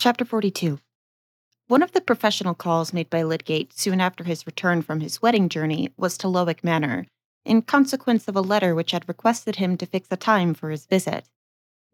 Chapter 0.00 0.24
42 0.24 0.78
One 1.68 1.82
of 1.82 1.92
the 1.92 2.00
professional 2.00 2.54
calls 2.54 2.94
made 2.94 3.10
by 3.10 3.22
Lydgate 3.22 3.78
soon 3.78 4.00
after 4.00 4.24
his 4.24 4.46
return 4.46 4.80
from 4.80 5.00
his 5.00 5.20
wedding 5.20 5.50
journey 5.50 5.92
was 5.98 6.16
to 6.16 6.26
Lowick 6.26 6.64
Manor, 6.64 7.06
in 7.44 7.60
consequence 7.60 8.26
of 8.26 8.34
a 8.34 8.40
letter 8.40 8.74
which 8.74 8.92
had 8.92 9.06
requested 9.06 9.56
him 9.56 9.76
to 9.76 9.84
fix 9.84 10.08
a 10.10 10.16
time 10.16 10.54
for 10.54 10.70
his 10.70 10.86
visit. 10.86 11.28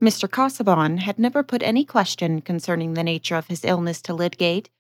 Mr. 0.01 0.31
Casaubon 0.31 0.99
had 0.99 1.19
never 1.19 1.43
put 1.43 1.65
any 1.65 1.85
question 1.85 2.41
concerning 2.41 2.95
the 2.95 3.03
nature 3.03 3.35
of 3.35 3.49
his 3.49 3.65
illness 3.65 4.01
to 4.03 4.15
Lydgate, 4.15 4.71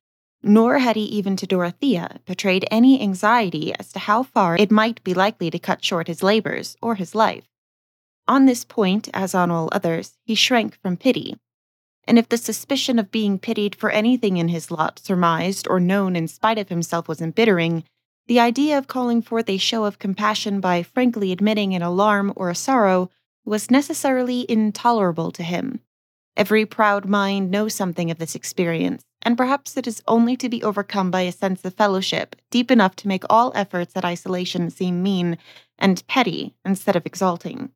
nor 0.40 0.78
had 0.78 0.94
he 0.94 1.02
even 1.02 1.34
to 1.34 1.48
Dorothea 1.48 2.20
betrayed 2.26 2.64
any 2.70 3.02
anxiety 3.02 3.74
as 3.74 3.90
to 3.90 3.98
how 3.98 4.22
far 4.22 4.56
it 4.56 4.70
might 4.70 5.02
be 5.02 5.14
likely 5.14 5.50
to 5.50 5.58
cut 5.58 5.84
short 5.84 6.06
his 6.06 6.22
labors 6.22 6.76
or 6.80 6.94
his 6.94 7.12
life. 7.12 7.48
On 8.28 8.46
this 8.46 8.64
point, 8.64 9.08
as 9.12 9.34
on 9.34 9.50
all 9.50 9.68
others, 9.72 10.16
he 10.22 10.36
shrank 10.36 10.80
from 10.80 10.96
pity. 10.96 11.40
And 12.06 12.18
if 12.18 12.28
the 12.28 12.38
suspicion 12.38 12.98
of 12.98 13.10
being 13.10 13.38
pitied 13.38 13.74
for 13.74 13.90
anything 13.90 14.36
in 14.36 14.48
his 14.48 14.70
lot 14.70 14.98
surmised 14.98 15.66
or 15.68 15.80
known 15.80 16.14
in 16.14 16.28
spite 16.28 16.58
of 16.58 16.68
himself 16.68 17.08
was 17.08 17.20
embittering, 17.20 17.84
the 18.28 18.40
idea 18.40 18.78
of 18.78 18.88
calling 18.88 19.22
forth 19.22 19.48
a 19.48 19.56
show 19.56 19.84
of 19.84 19.98
compassion 19.98 20.60
by 20.60 20.82
frankly 20.82 21.32
admitting 21.32 21.74
an 21.74 21.82
alarm 21.82 22.32
or 22.36 22.50
a 22.50 22.54
sorrow 22.54 23.10
was 23.44 23.70
necessarily 23.70 24.44
intolerable 24.48 25.30
to 25.32 25.42
him. 25.42 25.80
Every 26.36 26.66
proud 26.66 27.06
mind 27.06 27.50
knows 27.50 27.74
something 27.74 28.10
of 28.10 28.18
this 28.18 28.34
experience, 28.34 29.04
and 29.22 29.38
perhaps 29.38 29.76
it 29.76 29.86
is 29.86 30.02
only 30.06 30.36
to 30.36 30.48
be 30.48 30.62
overcome 30.62 31.10
by 31.10 31.22
a 31.22 31.32
sense 31.32 31.64
of 31.64 31.74
fellowship 31.74 32.36
deep 32.50 32.70
enough 32.70 32.94
to 32.96 33.08
make 33.08 33.24
all 33.30 33.52
efforts 33.54 33.96
at 33.96 34.04
isolation 34.04 34.70
seem 34.70 35.02
mean 35.02 35.38
and 35.78 36.06
petty 36.06 36.54
instead 36.64 36.94
of 36.94 37.06
exalting. 37.06 37.70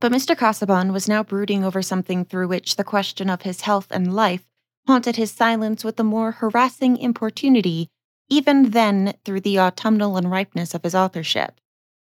But 0.00 0.12
Mr. 0.12 0.36
Casaubon 0.36 0.92
was 0.92 1.08
now 1.08 1.22
brooding 1.22 1.62
over 1.62 1.82
something 1.82 2.24
through 2.24 2.48
which 2.48 2.76
the 2.76 2.84
question 2.84 3.28
of 3.28 3.42
his 3.42 3.60
health 3.60 3.86
and 3.90 4.14
life 4.14 4.46
haunted 4.86 5.16
his 5.16 5.30
silence 5.30 5.84
with 5.84 6.00
a 6.00 6.04
more 6.04 6.32
harassing 6.32 6.96
importunity, 6.96 7.88
even 8.30 8.70
then 8.70 9.12
through 9.24 9.42
the 9.42 9.58
autumnal 9.58 10.16
unripeness 10.16 10.74
of 10.74 10.84
his 10.84 10.94
authorship. 10.94 11.60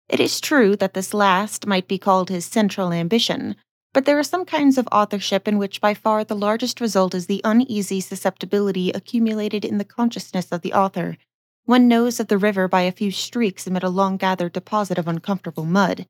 It 0.09 0.19
is 0.19 0.41
true 0.41 0.75
that 0.75 0.93
this 0.93 1.13
last 1.13 1.65
might 1.65 1.87
be 1.87 1.97
called 1.97 2.29
his 2.29 2.45
central 2.45 2.91
ambition, 2.91 3.55
but 3.93 4.03
there 4.03 4.19
are 4.19 4.23
some 4.23 4.43
kinds 4.43 4.77
of 4.77 4.89
authorship 4.91 5.47
in 5.47 5.57
which 5.57 5.79
by 5.79 5.93
far 5.93 6.25
the 6.25 6.35
largest 6.35 6.81
result 6.81 7.15
is 7.15 7.27
the 7.27 7.41
uneasy 7.45 8.01
susceptibility 8.01 8.91
accumulated 8.91 9.63
in 9.63 9.77
the 9.77 9.85
consciousness 9.85 10.51
of 10.51 10.61
the 10.61 10.73
author. 10.73 11.17
One 11.63 11.87
knows 11.87 12.19
of 12.19 12.27
the 12.27 12.37
river 12.37 12.67
by 12.67 12.81
a 12.81 12.91
few 12.91 13.09
streaks 13.09 13.65
amid 13.65 13.83
a 13.83 13.89
long 13.89 14.17
gathered 14.17 14.51
deposit 14.51 14.97
of 14.97 15.07
uncomfortable 15.07 15.65
mud. 15.65 16.07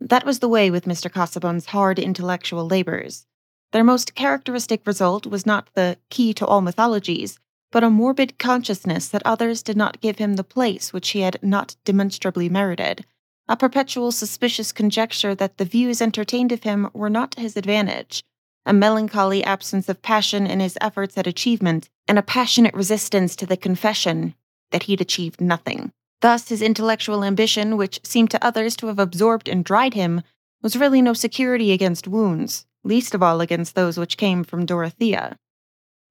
That 0.00 0.26
was 0.26 0.40
the 0.40 0.48
way 0.48 0.70
with 0.70 0.84
Mr. 0.84 1.10
Casaubon's 1.10 1.66
hard 1.66 1.98
intellectual 1.98 2.66
labors. 2.66 3.26
Their 3.72 3.84
most 3.84 4.14
characteristic 4.14 4.86
result 4.86 5.26
was 5.26 5.46
not 5.46 5.68
the 5.74 5.96
key 6.10 6.34
to 6.34 6.46
all 6.46 6.60
mythologies, 6.60 7.38
but 7.70 7.82
a 7.82 7.90
morbid 7.90 8.38
consciousness 8.38 9.08
that 9.08 9.22
others 9.24 9.62
did 9.62 9.76
not 9.76 10.00
give 10.00 10.18
him 10.18 10.34
the 10.34 10.44
place 10.44 10.92
which 10.92 11.10
he 11.10 11.20
had 11.20 11.38
not 11.42 11.76
demonstrably 11.84 12.48
merited, 12.48 13.06
a 13.48 13.56
perpetual 13.56 14.12
suspicious 14.12 14.72
conjecture 14.72 15.34
that 15.34 15.56
the 15.56 15.64
views 15.64 16.02
entertained 16.02 16.52
of 16.52 16.62
him 16.62 16.90
were 16.92 17.10
not 17.10 17.32
to 17.32 17.40
his 17.40 17.56
advantage, 17.56 18.22
a 18.66 18.72
melancholy 18.72 19.42
absence 19.42 19.88
of 19.88 20.02
passion 20.02 20.46
in 20.46 20.60
his 20.60 20.78
efforts 20.80 21.16
at 21.16 21.26
achievement, 21.26 21.88
and 22.06 22.18
a 22.18 22.22
passionate 22.22 22.74
resistance 22.74 23.34
to 23.34 23.46
the 23.46 23.56
confession 23.56 24.34
that 24.70 24.84
he'd 24.84 25.00
achieved 25.00 25.40
nothing. 25.40 25.92
Thus, 26.22 26.48
his 26.48 26.62
intellectual 26.62 27.24
ambition, 27.24 27.76
which 27.76 28.00
seemed 28.04 28.30
to 28.30 28.44
others 28.44 28.76
to 28.76 28.86
have 28.86 29.00
absorbed 29.00 29.48
and 29.48 29.64
dried 29.64 29.94
him, 29.94 30.22
was 30.62 30.76
really 30.76 31.02
no 31.02 31.14
security 31.14 31.72
against 31.72 32.06
wounds, 32.06 32.64
least 32.84 33.12
of 33.12 33.24
all 33.24 33.40
against 33.40 33.74
those 33.74 33.98
which 33.98 34.16
came 34.16 34.44
from 34.44 34.64
Dorothea. 34.64 35.36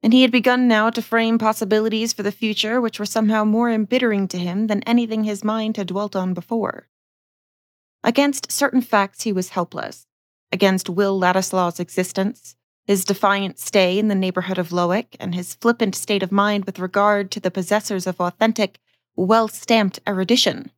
And 0.03 0.11
he 0.11 0.23
had 0.23 0.31
begun 0.31 0.67
now 0.67 0.89
to 0.89 1.01
frame 1.01 1.37
possibilities 1.37 2.11
for 2.11 2.23
the 2.23 2.31
future 2.31 2.81
which 2.81 2.99
were 2.99 3.05
somehow 3.05 3.45
more 3.45 3.69
embittering 3.69 4.27
to 4.29 4.37
him 4.37 4.67
than 4.67 4.83
anything 4.83 5.23
his 5.23 5.45
mind 5.45 5.77
had 5.77 5.87
dwelt 5.87 6.13
on 6.13 6.33
before. 6.33 6.89
Against 8.03 8.51
certain 8.51 8.81
facts, 8.81 9.23
he 9.23 9.31
was 9.31 9.49
helpless. 9.49 10.07
Against 10.51 10.89
Will 10.89 11.17
Ladislaw's 11.17 11.79
existence, 11.79 12.57
his 12.85 13.05
defiant 13.05 13.59
stay 13.59 13.97
in 13.97 14.09
the 14.09 14.15
neighborhood 14.15 14.57
of 14.57 14.71
Lowick, 14.71 15.15
and 15.21 15.33
his 15.35 15.53
flippant 15.53 15.95
state 15.95 16.23
of 16.23 16.31
mind 16.33 16.65
with 16.65 16.79
regard 16.79 17.31
to 17.31 17.39
the 17.39 17.51
possessors 17.51 18.05
of 18.07 18.19
authentic, 18.19 18.79
well 19.15 19.47
stamped 19.47 19.99
erudition. 20.07 20.71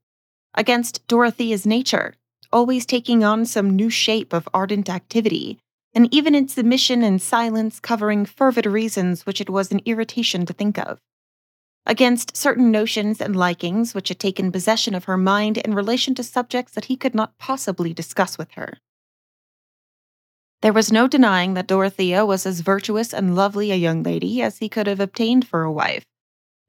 Against 0.54 1.06
Dorothea's 1.08 1.66
nature, 1.66 2.16
always 2.52 2.86
taking 2.86 3.24
on 3.24 3.46
some 3.46 3.76
new 3.76 3.90
shape 3.90 4.34
of 4.34 4.48
ardent 4.54 4.90
activity, 4.90 5.60
and 5.94 6.14
even 6.14 6.36
in 6.36 6.48
submission 6.48 7.04
and 7.04 7.22
silence 7.22 7.80
covering 7.80 8.26
fervid 8.26 8.66
reasons 8.66 9.26
which 9.26 9.42
it 9.42 9.50
was 9.50 9.72
an 9.72 9.82
irritation 9.86 10.46
to 10.46 10.54
think 10.54 10.78
of 10.78 11.00
against 11.86 12.36
certain 12.36 12.72
notions 12.72 13.20
and 13.20 13.36
likings 13.36 13.94
which 13.94 14.10
had 14.10 14.20
taken 14.20 14.52
possession 14.52 14.96
of 14.96 15.06
her 15.06 15.18
mind 15.18 15.58
in 15.58 15.74
relation 15.74 16.16
to 16.16 16.24
subjects 16.24 16.74
that 16.74 16.86
he 16.86 16.96
could 16.96 17.14
not 17.14 17.38
possibly 17.38 17.94
discuss 17.94 18.38
with 18.38 18.52
her. 18.52 18.78
There 20.62 20.74
was 20.74 20.94
no 20.94 21.08
denying 21.08 21.56
that 21.56 21.68
Dorothea 21.68 22.26
was 22.26 22.46
as 22.46 22.62
virtuous 22.62 23.14
and 23.14 23.36
lovely 23.36 23.72
a 23.72 23.76
young 23.76 24.02
lady 24.02 24.42
as 24.42 24.60
he 24.60 24.70
could 24.70 24.88
have 24.88 25.02
obtained 25.02 25.46
for 25.46 25.64
a 25.64 25.72
wife, 25.72 26.06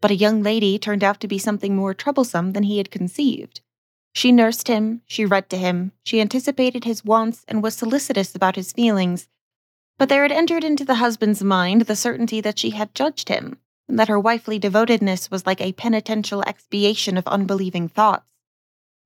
but 0.04 0.10
a 0.10 0.14
young 0.14 0.42
lady 0.42 0.78
turned 0.78 1.02
out 1.02 1.18
to 1.18 1.26
be 1.26 1.38
something 1.38 1.74
more 1.74 1.94
troublesome 1.94 2.52
than 2.52 2.64
he 2.64 2.76
had 2.76 2.90
conceived. 2.90 3.62
She 4.12 4.32
nursed 4.32 4.68
him, 4.68 5.00
she 5.06 5.24
read 5.24 5.48
to 5.48 5.56
him, 5.56 5.92
she 6.04 6.20
anticipated 6.20 6.84
his 6.84 7.06
wants, 7.06 7.42
and 7.48 7.62
was 7.62 7.74
solicitous 7.74 8.34
about 8.34 8.56
his 8.56 8.70
feelings. 8.70 9.28
But 9.96 10.10
there 10.10 10.20
had 10.20 10.30
entered 10.30 10.62
into 10.62 10.84
the 10.84 10.96
husband's 10.96 11.42
mind 11.42 11.86
the 11.86 11.96
certainty 11.96 12.42
that 12.42 12.58
she 12.58 12.68
had 12.68 12.94
judged 12.94 13.30
him, 13.30 13.56
and 13.88 13.98
that 13.98 14.08
her 14.08 14.20
wifely 14.20 14.58
devotedness 14.58 15.30
was 15.30 15.46
like 15.46 15.62
a 15.62 15.72
penitential 15.72 16.42
expiation 16.46 17.16
of 17.16 17.26
unbelieving 17.26 17.88
thoughts, 17.88 18.26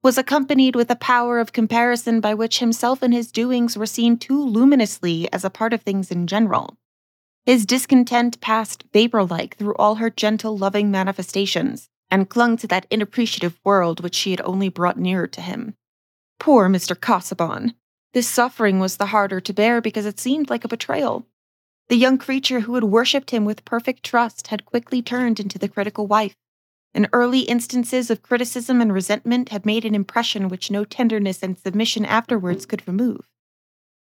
was 0.03 0.19
accompanied 0.19 0.75
with 0.75 0.91
a 0.91 0.97
power 0.97 1.39
of 1.39 1.53
comparison 1.53 2.19
by 2.19 2.35
which 2.35 2.59
himself 2.59 3.03
and 3.03 3.15
his 3.15 3.31
doings 3.31 3.79
were 3.79 3.87
seen 3.87 4.19
too 4.19 4.45
luminously 4.45 5.33
as 5.33 5.45
a 5.45 5.51
part 5.51 5.73
of 5.73 5.83
things 5.83 6.11
in 6.11 6.27
general. 6.27 6.77
His 7.49 7.65
discontent 7.65 8.43
passed 8.43 8.85
vapor 8.93 9.25
like 9.25 9.57
through 9.57 9.75
all 9.77 9.95
her 9.95 10.11
gentle, 10.11 10.59
loving 10.59 10.91
manifestations, 10.91 11.89
and 12.11 12.29
clung 12.29 12.59
to 12.59 12.67
that 12.67 12.85
inappreciative 12.91 13.59
world 13.65 14.01
which 14.01 14.15
she 14.15 14.33
had 14.33 14.43
only 14.43 14.69
brought 14.69 14.99
nearer 14.99 15.27
to 15.29 15.41
him. 15.41 15.75
Poor 16.39 16.69
Mr. 16.69 16.95
Casaubon! 16.95 17.73
This 18.13 18.29
suffering 18.29 18.81
was 18.81 18.99
the 18.99 19.07
harder 19.07 19.41
to 19.41 19.55
bear 19.55 19.81
because 19.81 20.05
it 20.05 20.21
seemed 20.21 20.51
like 20.51 20.63
a 20.63 20.69
betrayal. 20.69 21.27
The 21.89 21.97
young 21.97 22.19
creature 22.19 22.61
who 22.61 22.75
had 22.75 22.85
worshipped 22.85 23.31
him 23.31 23.47
with 23.47 23.65
perfect 23.65 24.03
trust 24.03 24.49
had 24.49 24.67
quickly 24.67 25.01
turned 25.01 25.41
into 25.41 25.59
the 25.59 25.71
critical 25.71 26.07
wife, 26.07 26.37
and 26.93 27.09
early 27.15 27.41
instances 27.41 28.11
of 28.11 28.21
criticism 28.21 28.83
and 28.83 28.93
resentment 28.93 29.49
had 29.49 29.65
made 29.65 29.87
an 29.87 29.95
impression 29.95 30.51
which 30.51 30.71
no 30.71 30.85
tenderness 30.85 31.43
and 31.43 31.57
submission 31.57 32.05
afterwards 32.05 32.67
could 32.67 32.87
remove. 32.87 33.27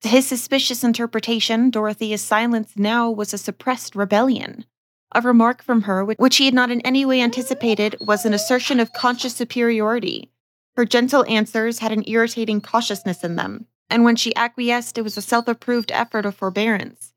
To 0.01 0.07
his 0.07 0.27
suspicious 0.27 0.83
interpretation, 0.83 1.69
Dorothea's 1.69 2.21
silence 2.21 2.73
now 2.75 3.09
was 3.11 3.33
a 3.33 3.37
suppressed 3.37 3.95
rebellion. 3.95 4.65
A 5.13 5.21
remark 5.21 5.61
from 5.61 5.83
her, 5.83 6.05
which 6.05 6.37
he 6.37 6.45
had 6.45 6.53
not 6.53 6.71
in 6.71 6.81
any 6.81 7.03
way 7.03 7.21
anticipated, 7.21 7.97
was 7.99 8.25
an 8.25 8.33
assertion 8.33 8.79
of 8.79 8.93
conscious 8.93 9.35
superiority. 9.35 10.31
Her 10.77 10.85
gentle 10.85 11.25
answers 11.27 11.79
had 11.79 11.91
an 11.91 12.03
irritating 12.07 12.61
cautiousness 12.61 13.23
in 13.23 13.35
them, 13.35 13.65
and 13.89 14.03
when 14.03 14.15
she 14.15 14.35
acquiesced, 14.35 14.97
it 14.97 15.01
was 15.01 15.17
a 15.17 15.21
self 15.21 15.47
approved 15.47 15.91
effort 15.91 16.25
of 16.25 16.35
forbearance. 16.35 17.13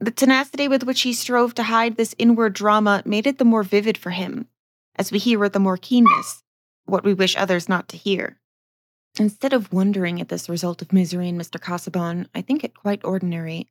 The 0.00 0.10
tenacity 0.10 0.66
with 0.66 0.82
which 0.82 1.02
he 1.02 1.12
strove 1.12 1.54
to 1.54 1.64
hide 1.64 1.96
this 1.96 2.14
inward 2.18 2.54
drama 2.54 3.02
made 3.04 3.26
it 3.26 3.38
the 3.38 3.44
more 3.44 3.62
vivid 3.62 3.96
for 3.96 4.10
him, 4.10 4.48
as 4.96 5.12
we 5.12 5.18
hear 5.18 5.38
with 5.38 5.52
the 5.52 5.60
more 5.60 5.76
keenness 5.76 6.42
what 6.86 7.04
we 7.04 7.14
wish 7.14 7.36
others 7.36 7.68
not 7.68 7.88
to 7.88 7.96
hear. 7.96 8.38
Instead 9.16 9.52
of 9.52 9.72
wondering 9.72 10.20
at 10.20 10.28
this 10.28 10.48
result 10.48 10.82
of 10.82 10.92
misery 10.92 11.28
in 11.28 11.38
Mr. 11.38 11.60
Casaubon, 11.60 12.28
I 12.34 12.42
think 12.42 12.64
it 12.64 12.74
quite 12.74 13.04
ordinary. 13.04 13.68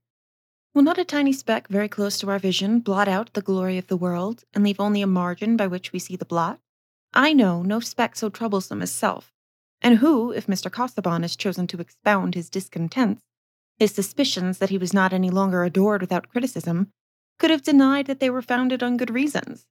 Will 0.73 0.83
not 0.83 0.97
a 0.97 1.03
tiny 1.03 1.33
speck 1.33 1.67
very 1.67 1.89
close 1.89 2.17
to 2.19 2.29
our 2.29 2.39
vision 2.39 2.79
blot 2.79 3.09
out 3.09 3.33
the 3.33 3.41
glory 3.41 3.77
of 3.77 3.87
the 3.87 3.97
world 3.97 4.45
and 4.53 4.63
leave 4.63 4.79
only 4.79 5.01
a 5.01 5.07
margin 5.07 5.57
by 5.57 5.67
which 5.67 5.91
we 5.91 5.99
see 5.99 6.15
the 6.15 6.23
blot? 6.23 6.59
I 7.13 7.33
know 7.33 7.61
no 7.61 7.81
speck 7.81 8.15
so 8.15 8.29
troublesome 8.29 8.81
as 8.81 8.91
self, 8.91 9.33
and 9.81 9.97
who, 9.97 10.31
if 10.31 10.47
Mr. 10.47 10.71
Casaubon 10.71 11.23
has 11.23 11.35
chosen 11.35 11.67
to 11.67 11.81
expound 11.81 12.35
his 12.35 12.49
discontents, 12.49 13.21
his 13.77 13.93
suspicions 13.93 14.59
that 14.59 14.69
he 14.69 14.77
was 14.77 14.93
not 14.93 15.11
any 15.11 15.29
longer 15.29 15.65
adored 15.65 15.99
without 15.99 16.29
criticism, 16.29 16.87
could 17.37 17.49
have 17.49 17.63
denied 17.63 18.07
that 18.07 18.21
they 18.21 18.29
were 18.29 18.41
founded 18.41 18.81
on 18.81 18.95
good 18.95 19.09
reasons. 19.09 19.65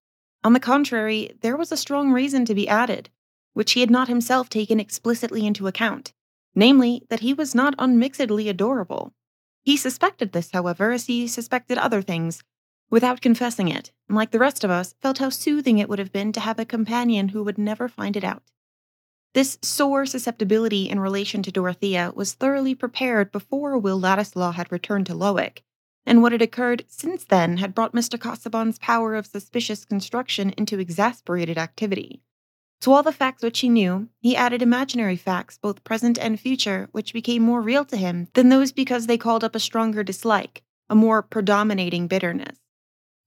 On 0.44 0.52
the 0.52 0.60
contrary, 0.60 1.32
there 1.40 1.56
was 1.56 1.72
a 1.72 1.76
strong 1.78 2.12
reason 2.12 2.44
to 2.44 2.54
be 2.54 2.68
added, 2.68 3.08
which 3.52 3.72
he 3.72 3.80
had 3.80 3.90
not 3.90 4.08
himself 4.08 4.48
taken 4.48 4.80
explicitly 4.80 5.46
into 5.46 5.66
account, 5.66 6.12
namely, 6.54 7.02
that 7.08 7.20
he 7.20 7.34
was 7.34 7.54
not 7.54 7.74
unmixedly 7.78 8.48
adorable. 8.48 9.12
He 9.62 9.76
suspected 9.76 10.32
this, 10.32 10.50
however, 10.52 10.92
as 10.92 11.06
he 11.06 11.28
suspected 11.28 11.78
other 11.78 12.02
things, 12.02 12.42
without 12.90 13.20
confessing 13.20 13.68
it, 13.68 13.92
and 14.08 14.16
like 14.16 14.30
the 14.30 14.38
rest 14.38 14.64
of 14.64 14.70
us, 14.70 14.94
felt 15.00 15.18
how 15.18 15.30
soothing 15.30 15.78
it 15.78 15.88
would 15.88 15.98
have 15.98 16.12
been 16.12 16.32
to 16.32 16.40
have 16.40 16.58
a 16.58 16.64
companion 16.64 17.28
who 17.28 17.42
would 17.42 17.58
never 17.58 17.88
find 17.88 18.16
it 18.16 18.24
out. 18.24 18.42
This 19.34 19.58
sore 19.62 20.04
susceptibility 20.04 20.90
in 20.90 21.00
relation 21.00 21.42
to 21.42 21.52
Dorothea 21.52 22.12
was 22.14 22.34
thoroughly 22.34 22.74
prepared 22.74 23.32
before 23.32 23.78
Will 23.78 23.98
Ladislaw 23.98 24.52
had 24.52 24.70
returned 24.70 25.06
to 25.06 25.14
Lowick, 25.14 25.62
and 26.04 26.20
what 26.20 26.32
had 26.32 26.42
occurred 26.42 26.84
since 26.88 27.24
then 27.24 27.56
had 27.56 27.74
brought 27.74 27.94
Mr. 27.94 28.18
Casaubon's 28.18 28.78
power 28.78 29.14
of 29.14 29.26
suspicious 29.26 29.86
construction 29.86 30.50
into 30.58 30.78
exasperated 30.78 31.56
activity. 31.56 32.20
To 32.82 32.92
all 32.92 33.04
the 33.04 33.12
facts 33.12 33.44
which 33.44 33.60
he 33.60 33.68
knew, 33.68 34.08
he 34.18 34.34
added 34.34 34.60
imaginary 34.60 35.16
facts, 35.16 35.56
both 35.56 35.84
present 35.84 36.18
and 36.18 36.38
future, 36.38 36.88
which 36.90 37.12
became 37.12 37.42
more 37.42 37.60
real 37.60 37.84
to 37.84 37.96
him 37.96 38.26
than 38.34 38.48
those 38.48 38.72
because 38.72 39.06
they 39.06 39.16
called 39.16 39.44
up 39.44 39.54
a 39.54 39.60
stronger 39.60 40.02
dislike, 40.02 40.64
a 40.90 40.96
more 40.96 41.22
predominating 41.22 42.08
bitterness. 42.08 42.58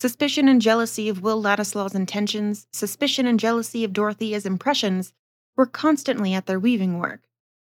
Suspicion 0.01 0.49
and 0.49 0.61
jealousy 0.61 1.07
of 1.07 1.21
Will 1.21 1.41
Ladislaw's 1.41 1.95
intentions, 1.95 2.67
suspicion 2.73 3.25
and 3.25 3.39
jealousy 3.39 3.85
of 3.85 3.93
Dorothea's 3.93 4.45
impressions, 4.45 5.13
were 5.55 5.65
constantly 5.65 6.33
at 6.33 6.47
their 6.47 6.59
weaving 6.59 6.99
work. 6.99 7.21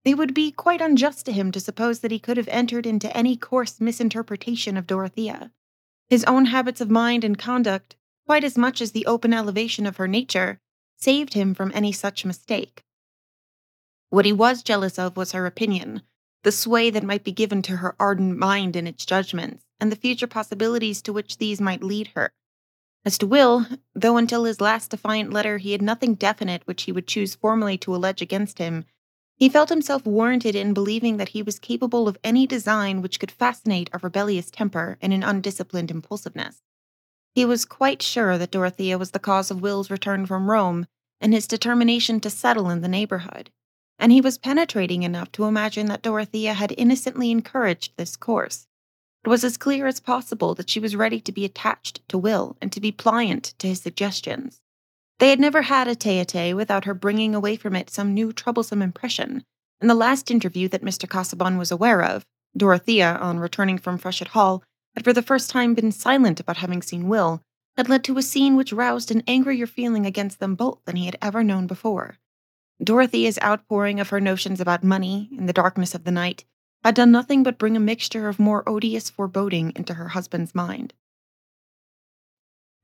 It 0.03 0.17
would 0.17 0.33
be 0.33 0.51
quite 0.51 0.81
unjust 0.81 1.27
to 1.27 1.31
him 1.31 1.51
to 1.51 1.59
suppose 1.59 1.99
that 1.99 2.11
he 2.11 2.17
could 2.17 2.37
have 2.37 2.47
entered 2.47 2.87
into 2.87 3.15
any 3.15 3.37
coarse 3.37 3.79
misinterpretation 3.79 4.77
of 4.77 4.87
Dorothea. 4.87 5.51
His 6.09 6.23
own 6.23 6.45
habits 6.45 6.81
of 6.81 6.89
mind 6.89 7.23
and 7.23 7.37
conduct, 7.37 7.95
quite 8.25 8.43
as 8.43 8.57
much 8.57 8.81
as 8.81 8.93
the 8.93 9.05
open 9.05 9.31
elevation 9.31 9.85
of 9.85 9.97
her 9.97 10.07
nature, 10.07 10.59
saved 10.97 11.33
him 11.33 11.53
from 11.53 11.71
any 11.73 11.91
such 11.91 12.25
mistake. 12.25 12.83
What 14.09 14.25
he 14.25 14.33
was 14.33 14.63
jealous 14.63 14.97
of 14.97 15.15
was 15.15 15.31
her 15.31 15.45
opinion, 15.45 16.01
the 16.43 16.51
sway 16.51 16.89
that 16.89 17.03
might 17.03 17.23
be 17.23 17.31
given 17.31 17.61
to 17.63 17.77
her 17.77 17.95
ardent 17.99 18.37
mind 18.37 18.75
in 18.75 18.87
its 18.87 19.05
judgments, 19.05 19.65
and 19.79 19.91
the 19.91 19.95
future 19.95 20.27
possibilities 20.27 21.01
to 21.03 21.13
which 21.13 21.37
these 21.37 21.61
might 21.61 21.83
lead 21.83 22.07
her. 22.15 22.31
As 23.05 23.17
to 23.19 23.27
Will, 23.27 23.65
though 23.93 24.17
until 24.17 24.43
his 24.43 24.59
last 24.59 24.91
defiant 24.91 25.31
letter 25.31 25.59
he 25.59 25.71
had 25.71 25.81
nothing 25.81 26.15
definite 26.15 26.65
which 26.65 26.83
he 26.83 26.91
would 26.91 27.07
choose 27.07 27.35
formally 27.35 27.77
to 27.79 27.95
allege 27.95 28.21
against 28.21 28.57
him, 28.57 28.85
he 29.35 29.49
felt 29.49 29.69
himself 29.69 30.05
warranted 30.05 30.55
in 30.55 30.73
believing 30.73 31.17
that 31.17 31.29
he 31.29 31.43
was 31.43 31.59
capable 31.59 32.07
of 32.07 32.17
any 32.23 32.47
design 32.47 33.01
which 33.01 33.19
could 33.19 33.31
fascinate 33.31 33.89
a 33.93 33.99
rebellious 33.99 34.49
temper 34.49 34.97
and 35.01 35.13
an 35.13 35.23
undisciplined 35.23 35.91
impulsiveness. 35.91 36.63
He 37.37 37.45
was 37.45 37.65
quite 37.65 38.01
sure 38.01 38.39
that 38.39 38.49
Dorothea 38.49 38.97
was 38.97 39.11
the 39.11 39.19
cause 39.19 39.51
of 39.51 39.61
Will's 39.61 39.91
return 39.91 40.25
from 40.25 40.49
Rome 40.49 40.87
and 41.21 41.35
his 41.35 41.45
determination 41.45 42.19
to 42.21 42.31
settle 42.31 42.71
in 42.71 42.81
the 42.81 42.87
neighborhood, 42.87 43.51
and 43.99 44.11
he 44.11 44.21
was 44.21 44.39
penetrating 44.39 45.03
enough 45.03 45.31
to 45.33 45.43
imagine 45.43 45.85
that 45.85 46.01
Dorothea 46.01 46.55
had 46.55 46.73
innocently 46.79 47.29
encouraged 47.29 47.93
this 47.95 48.15
course. 48.15 48.65
It 49.23 49.29
was 49.29 49.43
as 49.43 49.55
clear 49.55 49.85
as 49.85 49.99
possible 49.99 50.55
that 50.55 50.67
she 50.67 50.79
was 50.79 50.95
ready 50.95 51.19
to 51.21 51.31
be 51.31 51.45
attached 51.45 52.01
to 52.09 52.17
Will 52.17 52.57
and 52.59 52.71
to 52.71 52.81
be 52.81 52.91
pliant 52.91 53.53
to 53.59 53.67
his 53.67 53.81
suggestions. 53.81 54.59
They 55.19 55.29
had 55.29 55.39
never 55.39 55.61
had 55.61 55.87
a 55.87 55.93
tete 55.93 56.55
without 56.55 56.85
her 56.85 56.95
bringing 56.95 57.35
away 57.35 57.55
from 57.55 57.75
it 57.75 57.91
some 57.91 58.15
new 58.15 58.33
troublesome 58.33 58.81
impression, 58.81 59.43
and 59.79 59.87
the 59.87 59.93
last 59.93 60.31
interview 60.31 60.67
that 60.69 60.81
Mr. 60.81 61.07
Casaubon 61.07 61.59
was 61.59 61.69
aware 61.69 62.01
of, 62.01 62.25
Dorothea, 62.57 63.15
on 63.21 63.37
returning 63.37 63.77
from 63.77 63.99
Freshitt 63.99 64.29
Hall, 64.29 64.63
had 64.97 65.03
for 65.03 65.13
the 65.13 65.21
first 65.21 65.51
time 65.51 65.75
been 65.75 65.91
silent 65.91 66.39
about 66.39 66.57
having 66.57 66.81
seen 66.81 67.07
Will, 67.07 67.43
had 67.75 67.87
led 67.87 68.03
to 68.03 68.17
a 68.17 68.23
scene 68.23 68.55
which 68.55 68.73
roused 68.73 69.11
an 69.11 69.21
angrier 69.27 69.67
feeling 69.67 70.07
against 70.07 70.39
them 70.39 70.55
both 70.55 70.79
than 70.85 70.95
he 70.95 71.05
had 71.05 71.15
ever 71.21 71.43
known 71.43 71.67
before. 71.67 72.17
Dorothea's 72.83 73.37
outpouring 73.43 73.99
of 73.99 74.09
her 74.09 74.19
notions 74.19 74.59
about 74.59 74.83
money 74.83 75.29
in 75.37 75.45
the 75.45 75.53
darkness 75.53 75.93
of 75.93 76.03
the 76.03 76.09
night 76.09 76.45
had 76.83 76.95
done 76.95 77.11
nothing 77.11 77.43
but 77.43 77.59
bring 77.59 77.77
a 77.77 77.79
mixture 77.79 78.27
of 78.27 78.39
more 78.39 78.67
odious 78.67 79.07
foreboding 79.07 79.71
into 79.75 79.93
her 79.93 80.07
husband's 80.07 80.55
mind. 80.55 80.95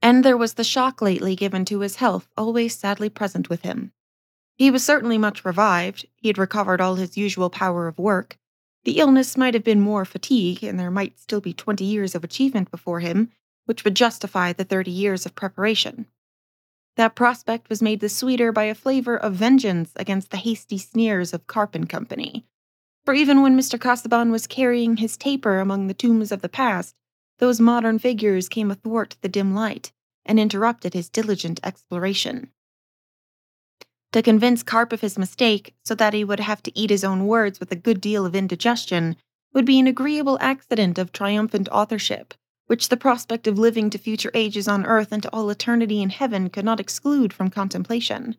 And 0.00 0.24
there 0.24 0.36
was 0.36 0.54
the 0.54 0.62
shock 0.62 1.02
lately 1.02 1.34
given 1.34 1.64
to 1.64 1.80
his 1.80 1.96
health, 1.96 2.28
always 2.36 2.76
sadly 2.76 3.08
present 3.08 3.50
with 3.50 3.62
him. 3.62 3.90
He 4.56 4.70
was 4.70 4.84
certainly 4.84 5.18
much 5.18 5.44
revived, 5.44 6.06
he 6.14 6.28
had 6.28 6.38
recovered 6.38 6.80
all 6.80 6.94
his 6.94 7.16
usual 7.16 7.50
power 7.50 7.88
of 7.88 7.98
work. 7.98 8.38
The 8.84 8.98
illness 8.98 9.36
might 9.36 9.54
have 9.54 9.64
been 9.64 9.80
more 9.80 10.04
fatigue, 10.04 10.62
and 10.62 10.78
there 10.78 10.90
might 10.90 11.18
still 11.18 11.40
be 11.40 11.54
twenty 11.54 11.84
years 11.84 12.14
of 12.14 12.22
achievement 12.22 12.70
before 12.70 13.00
him, 13.00 13.30
which 13.64 13.82
would 13.82 13.96
justify 13.96 14.52
the 14.52 14.64
thirty 14.64 14.90
years 14.90 15.24
of 15.24 15.34
preparation. 15.34 16.06
That 16.96 17.16
prospect 17.16 17.68
was 17.68 17.82
made 17.82 18.00
the 18.00 18.08
sweeter 18.08 18.52
by 18.52 18.64
a 18.64 18.74
flavor 18.74 19.16
of 19.16 19.34
vengeance 19.34 19.92
against 19.96 20.30
the 20.30 20.36
hasty 20.36 20.78
sneers 20.78 21.32
of 21.32 21.46
Carp 21.46 21.74
and 21.74 21.88
Company. 21.88 22.46
For 23.04 23.14
even 23.14 23.42
when 23.42 23.56
Mr. 23.56 23.80
Casaubon 23.80 24.30
was 24.30 24.46
carrying 24.46 24.98
his 24.98 25.16
taper 25.16 25.58
among 25.58 25.86
the 25.86 25.94
tombs 25.94 26.30
of 26.30 26.42
the 26.42 26.48
past, 26.48 26.94
those 27.38 27.60
modern 27.60 27.98
figures 27.98 28.48
came 28.48 28.70
athwart 28.70 29.16
the 29.22 29.28
dim 29.28 29.54
light 29.54 29.92
and 30.24 30.38
interrupted 30.38 30.94
his 30.94 31.08
diligent 31.08 31.58
exploration. 31.64 32.50
To 34.14 34.22
convince 34.22 34.62
Carp 34.62 34.92
of 34.92 35.00
his 35.00 35.18
mistake, 35.18 35.74
so 35.84 35.96
that 35.96 36.14
he 36.14 36.22
would 36.22 36.38
have 36.38 36.62
to 36.62 36.78
eat 36.78 36.90
his 36.90 37.02
own 37.02 37.26
words 37.26 37.58
with 37.58 37.72
a 37.72 37.76
good 37.76 38.00
deal 38.00 38.24
of 38.24 38.36
indigestion, 38.36 39.16
would 39.52 39.64
be 39.64 39.80
an 39.80 39.88
agreeable 39.88 40.38
accident 40.40 40.98
of 40.98 41.10
triumphant 41.10 41.68
authorship, 41.72 42.32
which 42.68 42.90
the 42.90 42.96
prospect 42.96 43.48
of 43.48 43.58
living 43.58 43.90
to 43.90 43.98
future 43.98 44.30
ages 44.32 44.68
on 44.68 44.86
earth 44.86 45.10
and 45.10 45.24
to 45.24 45.30
all 45.30 45.50
eternity 45.50 46.00
in 46.00 46.10
heaven 46.10 46.48
could 46.48 46.64
not 46.64 46.78
exclude 46.78 47.32
from 47.32 47.50
contemplation. 47.50 48.36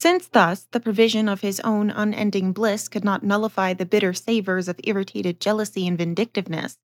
Since 0.00 0.26
thus 0.26 0.66
the 0.72 0.80
provision 0.80 1.28
of 1.28 1.42
his 1.42 1.60
own 1.60 1.90
unending 1.90 2.52
bliss 2.52 2.88
could 2.88 3.04
not 3.04 3.22
nullify 3.22 3.72
the 3.72 3.86
bitter 3.86 4.14
savors 4.14 4.66
of 4.66 4.80
irritated 4.82 5.40
jealousy 5.40 5.86
and 5.86 5.96
vindictiveness, 5.96 6.76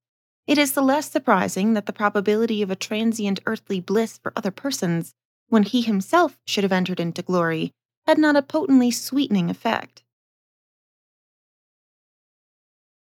it 0.47 0.57
is 0.57 0.71
the 0.71 0.81
less 0.81 1.11
surprising 1.11 1.73
that 1.73 1.85
the 1.85 1.91
probability 1.91 2.61
of 2.61 2.71
a 2.71 2.77
transient 2.77 3.41
earthly 3.45 3.81
bliss 3.81 4.17
for 4.17 4.31
other 4.37 4.51
persons, 4.51 5.15
when 5.49 5.63
he 5.63 5.81
himself 5.81 6.39
should 6.47 6.63
have 6.63 6.71
entered 6.71 7.01
into 7.01 7.21
glory, 7.21 7.73
had 8.05 8.17
not 8.17 8.35
a 8.35 8.41
potently 8.41 8.91
sweetening 8.91 9.49
effect. 9.49 10.03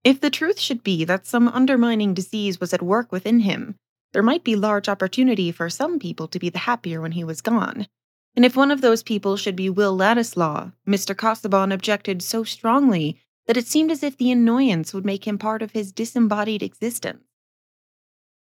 If 0.04 0.22
the 0.22 0.30
truth 0.30 0.60
should 0.60 0.84
be 0.84 1.04
that 1.04 1.28
some 1.28 1.48
undermining 1.48 2.14
disease 2.14 2.60
was 2.60 2.74
at 2.74 2.82
work 2.82 3.12
within 3.12 3.42
him, 3.42 3.76
there 4.14 4.24
might 4.24 4.44
be 4.44 4.56
large 4.56 4.88
opportunity 4.88 5.52
for 5.52 5.70
some 5.70 6.00
people 6.00 6.28
to 6.30 6.40
be 6.40 6.50
the 6.50 6.60
happier 6.60 7.02
when 7.02 7.12
he 7.12 7.24
was 7.24 7.42
gone. 7.42 7.88
And 8.36 8.46
if 8.46 8.56
one 8.56 8.72
of 8.72 8.82
those 8.82 9.04
people 9.04 9.36
should 9.36 9.56
be 9.56 9.70
Will 9.70 9.98
Ladislaw, 9.98 10.72
Mr. 10.88 11.16
Casaubon 11.16 11.72
objected 11.72 12.22
so 12.22 12.44
strongly 12.44 13.20
that 13.48 13.58
it 13.58 13.68
seemed 13.68 13.92
as 13.92 14.04
if 14.04 14.16
the 14.18 14.32
annoyance 14.32 14.94
would 14.94 15.06
make 15.06 15.28
him 15.28 15.38
part 15.38 15.62
of 15.62 15.72
his 15.72 15.92
disembodied 15.92 16.62
existence. 16.62 17.24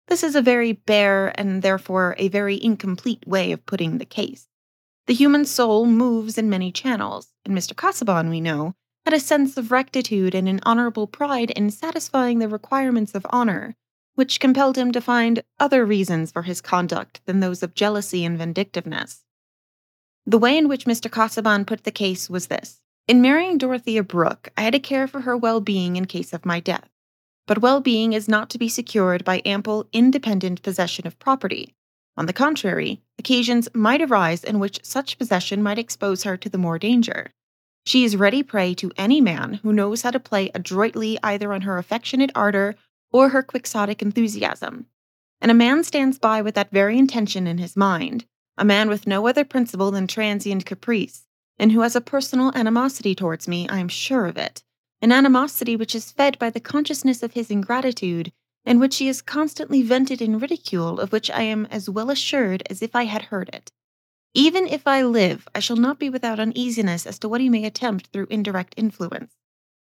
This 0.07 0.23
is 0.23 0.35
a 0.35 0.41
very 0.41 0.73
bare 0.73 1.31
and 1.39 1.61
therefore 1.61 2.15
a 2.17 2.27
very 2.27 2.61
incomplete 2.61 3.25
way 3.27 3.51
of 3.51 3.65
putting 3.65 3.97
the 3.97 4.05
case. 4.05 4.47
The 5.11 5.15
human 5.15 5.43
soul 5.43 5.87
moves 5.87 6.37
in 6.37 6.49
many 6.49 6.71
channels, 6.71 7.33
and 7.43 7.53
Mr. 7.53 7.75
Casaubon, 7.75 8.29
we 8.29 8.39
know, 8.39 8.75
had 9.05 9.13
a 9.13 9.19
sense 9.19 9.57
of 9.57 9.69
rectitude 9.69 10.33
and 10.33 10.47
an 10.47 10.61
honorable 10.63 11.05
pride 11.05 11.51
in 11.51 11.69
satisfying 11.69 12.39
the 12.39 12.47
requirements 12.47 13.13
of 13.13 13.27
honor, 13.29 13.75
which 14.15 14.39
compelled 14.39 14.77
him 14.77 14.93
to 14.93 15.01
find 15.01 15.43
other 15.59 15.85
reasons 15.85 16.31
for 16.31 16.43
his 16.43 16.61
conduct 16.61 17.19
than 17.25 17.41
those 17.41 17.61
of 17.61 17.75
jealousy 17.75 18.23
and 18.23 18.37
vindictiveness. 18.37 19.25
The 20.25 20.37
way 20.37 20.57
in 20.57 20.69
which 20.69 20.85
Mr. 20.85 21.11
Casaubon 21.11 21.65
put 21.65 21.83
the 21.83 21.91
case 21.91 22.29
was 22.29 22.47
this 22.47 22.79
In 23.05 23.21
marrying 23.21 23.57
Dorothea 23.57 24.03
Brooke, 24.03 24.47
I 24.55 24.61
had 24.61 24.71
to 24.71 24.79
care 24.79 25.07
for 25.07 25.19
her 25.19 25.35
well 25.35 25.59
being 25.59 25.97
in 25.97 26.05
case 26.05 26.31
of 26.31 26.45
my 26.45 26.61
death. 26.61 26.89
But 27.47 27.61
well 27.61 27.81
being 27.81 28.13
is 28.13 28.29
not 28.29 28.49
to 28.51 28.57
be 28.57 28.69
secured 28.69 29.25
by 29.25 29.41
ample, 29.43 29.89
independent 29.91 30.61
possession 30.61 31.05
of 31.05 31.19
property. 31.19 31.75
On 32.17 32.25
the 32.25 32.33
contrary, 32.33 33.01
occasions 33.17 33.69
might 33.73 34.01
arise 34.01 34.43
in 34.43 34.59
which 34.59 34.83
such 34.83 35.17
possession 35.17 35.63
might 35.63 35.79
expose 35.79 36.23
her 36.23 36.37
to 36.37 36.49
the 36.49 36.57
more 36.57 36.77
danger. 36.77 37.33
She 37.85 38.03
is 38.03 38.15
ready 38.15 38.43
prey 38.43 38.73
to 38.75 38.91
any 38.97 39.21
man 39.21 39.55
who 39.63 39.73
knows 39.73 40.01
how 40.01 40.11
to 40.11 40.19
play 40.19 40.51
adroitly 40.53 41.17
either 41.23 41.51
on 41.53 41.61
her 41.61 41.77
affectionate 41.77 42.31
ardor 42.35 42.75
or 43.11 43.29
her 43.29 43.41
quixotic 43.41 44.01
enthusiasm. 44.01 44.85
And 45.39 45.49
a 45.49 45.55
man 45.55 45.83
stands 45.83 46.19
by 46.19 46.41
with 46.41 46.55
that 46.55 46.71
very 46.71 46.97
intention 46.99 47.47
in 47.47 47.57
his 47.57 47.75
mind, 47.75 48.25
a 48.57 48.65
man 48.65 48.89
with 48.89 49.07
no 49.07 49.27
other 49.27 49.43
principle 49.43 49.89
than 49.89 50.05
transient 50.05 50.65
caprice, 50.65 51.25
and 51.57 51.71
who 51.71 51.81
has 51.81 51.95
a 51.95 52.01
personal 52.01 52.51
animosity 52.53 53.15
towards 53.15 53.47
me, 53.47 53.67
I 53.69 53.79
am 53.79 53.87
sure 53.87 54.25
of 54.27 54.37
it, 54.37 54.63
an 55.01 55.11
animosity 55.11 55.75
which 55.75 55.95
is 55.95 56.11
fed 56.11 56.37
by 56.37 56.51
the 56.51 56.59
consciousness 56.59 57.23
of 57.23 57.33
his 57.33 57.49
ingratitude, 57.49 58.31
and 58.65 58.79
which 58.79 58.97
he 58.97 59.07
has 59.07 59.21
constantly 59.21 59.81
vented 59.81 60.21
in 60.21 60.39
ridicule, 60.39 60.99
of 60.99 61.11
which 61.11 61.31
I 61.31 61.41
am 61.43 61.65
as 61.71 61.89
well 61.89 62.09
assured 62.09 62.63
as 62.69 62.81
if 62.81 62.95
I 62.95 63.05
had 63.05 63.23
heard 63.23 63.49
it. 63.53 63.71
Even 64.33 64.65
if 64.67 64.87
I 64.87 65.03
live, 65.03 65.47
I 65.53 65.59
shall 65.59 65.75
not 65.75 65.99
be 65.99 66.09
without 66.09 66.39
uneasiness 66.39 67.05
as 67.05 67.19
to 67.19 67.29
what 67.29 67.41
he 67.41 67.49
may 67.49 67.65
attempt 67.65 68.07
through 68.07 68.27
indirect 68.29 68.73
influence. 68.77 69.33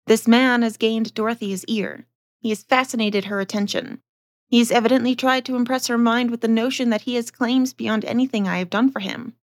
This 0.07 0.27
man 0.27 0.63
has 0.63 0.77
gained 0.77 1.13
Dorothea's 1.13 1.65
ear. 1.65 2.07
He 2.39 2.49
has 2.49 2.63
fascinated 2.63 3.25
her 3.25 3.39
attention. 3.39 4.01
He 4.47 4.59
has 4.59 4.71
evidently 4.71 5.15
tried 5.15 5.45
to 5.45 5.55
impress 5.55 5.87
her 5.87 5.97
mind 5.97 6.31
with 6.31 6.41
the 6.41 6.47
notion 6.47 6.89
that 6.89 7.01
he 7.01 7.15
has 7.15 7.29
claims 7.29 7.73
beyond 7.73 8.03
anything 8.03 8.47
I 8.47 8.57
have 8.57 8.69
done 8.69 8.91
for 8.91 8.99
him. 8.99 9.35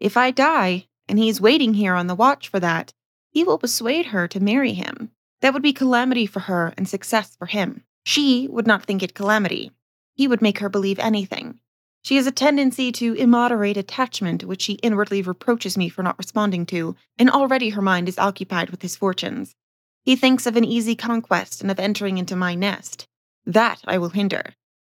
If 0.00 0.16
I 0.16 0.30
die, 0.30 0.86
and 1.08 1.18
he 1.18 1.28
is 1.28 1.40
waiting 1.40 1.74
here 1.74 1.94
on 1.94 2.06
the 2.06 2.14
watch 2.14 2.48
for 2.48 2.58
that, 2.60 2.94
he 3.30 3.44
will 3.44 3.58
persuade 3.58 4.06
her 4.06 4.26
to 4.28 4.40
marry 4.40 4.72
him. 4.72 5.10
That 5.40 5.52
would 5.52 5.62
be 5.62 5.72
calamity 5.72 6.26
for 6.26 6.40
her 6.40 6.72
and 6.76 6.88
success 6.88 7.36
for 7.36 7.46
him. 7.46 7.84
She 8.04 8.48
would 8.48 8.66
not 8.66 8.84
think 8.84 9.02
it 9.02 9.14
calamity. 9.14 9.72
He 10.14 10.26
would 10.26 10.42
make 10.42 10.58
her 10.58 10.68
believe 10.68 10.98
anything. 10.98 11.60
She 12.02 12.16
has 12.16 12.26
a 12.26 12.32
tendency 12.32 12.90
to 12.92 13.14
immoderate 13.14 13.76
attachment, 13.76 14.44
which 14.44 14.62
she 14.62 14.74
inwardly 14.74 15.22
reproaches 15.22 15.76
me 15.76 15.88
for 15.88 16.02
not 16.02 16.18
responding 16.18 16.64
to, 16.66 16.96
and 17.18 17.30
already 17.30 17.70
her 17.70 17.82
mind 17.82 18.08
is 18.08 18.18
occupied 18.18 18.70
with 18.70 18.82
his 18.82 18.96
fortunes. 18.96 19.54
He 20.02 20.16
thinks 20.16 20.46
of 20.46 20.56
an 20.56 20.64
easy 20.64 20.96
conquest 20.96 21.60
and 21.60 21.70
of 21.70 21.78
entering 21.78 22.16
into 22.16 22.36
my 22.36 22.54
nest. 22.54 23.06
That 23.44 23.80
I 23.86 23.98
will 23.98 24.08
hinder. 24.10 24.54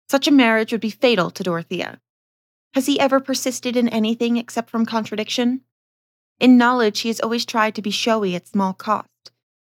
Such 0.09 0.27
a 0.27 0.33
marriage 0.33 0.73
would 0.73 0.81
be 0.81 0.91
fatal 0.91 1.31
to 1.31 1.43
Dorothea. 1.43 2.01
Has 2.73 2.87
he 2.87 2.99
ever 2.99 3.21
persisted 3.21 3.77
in 3.77 3.89
anything 3.89 4.37
except 4.37 4.71
from 4.71 4.87
contradiction? 4.87 5.61
In 6.41 6.59
knowledge, 6.59 7.01
he 7.01 7.09
has 7.09 7.21
always 7.21 7.45
tried 7.45 7.75
to 7.75 7.83
be 7.83 7.91
showy 7.91 8.35
at 8.35 8.49
small 8.49 8.73
cost. 8.73 9.09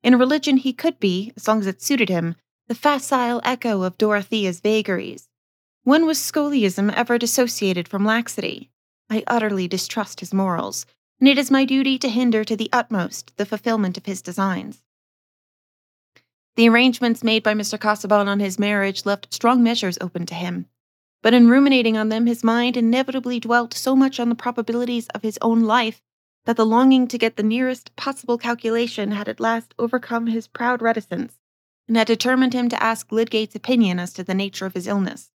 In 0.02 0.18
religion, 0.18 0.56
he 0.56 0.72
could 0.72 0.98
be, 0.98 1.32
as 1.36 1.46
long 1.46 1.60
as 1.60 1.66
it 1.66 1.82
suited 1.82 2.08
him, 2.08 2.36
the 2.72 2.78
facile 2.78 3.42
echo 3.44 3.82
of 3.82 3.98
Dorothea's 3.98 4.60
vagaries. 4.60 5.28
When 5.84 6.06
was 6.06 6.18
sciolism 6.18 6.88
ever 6.88 7.18
dissociated 7.18 7.86
from 7.86 8.02
laxity? 8.02 8.70
I 9.10 9.22
utterly 9.26 9.68
distrust 9.68 10.20
his 10.20 10.32
morals, 10.32 10.86
and 11.20 11.28
it 11.28 11.36
is 11.36 11.50
my 11.50 11.66
duty 11.66 11.98
to 11.98 12.08
hinder 12.08 12.44
to 12.44 12.56
the 12.56 12.70
utmost 12.72 13.36
the 13.36 13.44
fulfillment 13.44 13.98
of 13.98 14.06
his 14.06 14.22
designs. 14.22 14.82
The 16.56 16.66
arrangements 16.66 17.22
made 17.22 17.42
by 17.42 17.52
Mr. 17.52 17.78
Casaubon 17.78 18.26
on 18.26 18.40
his 18.40 18.58
marriage 18.58 19.04
left 19.04 19.34
strong 19.34 19.62
measures 19.62 19.98
open 20.00 20.24
to 20.24 20.34
him, 20.34 20.64
but 21.20 21.34
in 21.34 21.48
ruminating 21.48 21.98
on 21.98 22.08
them, 22.08 22.24
his 22.24 22.42
mind 22.42 22.78
inevitably 22.78 23.38
dwelt 23.38 23.74
so 23.74 23.94
much 23.94 24.18
on 24.18 24.30
the 24.30 24.34
probabilities 24.34 25.08
of 25.08 25.20
his 25.20 25.38
own 25.42 25.60
life 25.60 26.00
that 26.46 26.56
the 26.56 26.64
longing 26.64 27.06
to 27.08 27.18
get 27.18 27.36
the 27.36 27.42
nearest 27.42 27.94
possible 27.96 28.38
calculation 28.38 29.10
had 29.10 29.28
at 29.28 29.40
last 29.40 29.74
overcome 29.78 30.28
his 30.28 30.48
proud 30.48 30.80
reticence 30.80 31.38
and 31.88 31.96
had 31.96 32.06
determined 32.06 32.54
him 32.54 32.68
to 32.68 32.82
ask 32.82 33.10
Lydgate's 33.10 33.54
opinion 33.54 33.98
as 33.98 34.12
to 34.14 34.24
the 34.24 34.34
nature 34.34 34.66
of 34.66 34.74
his 34.74 34.86
illness. 34.86 35.30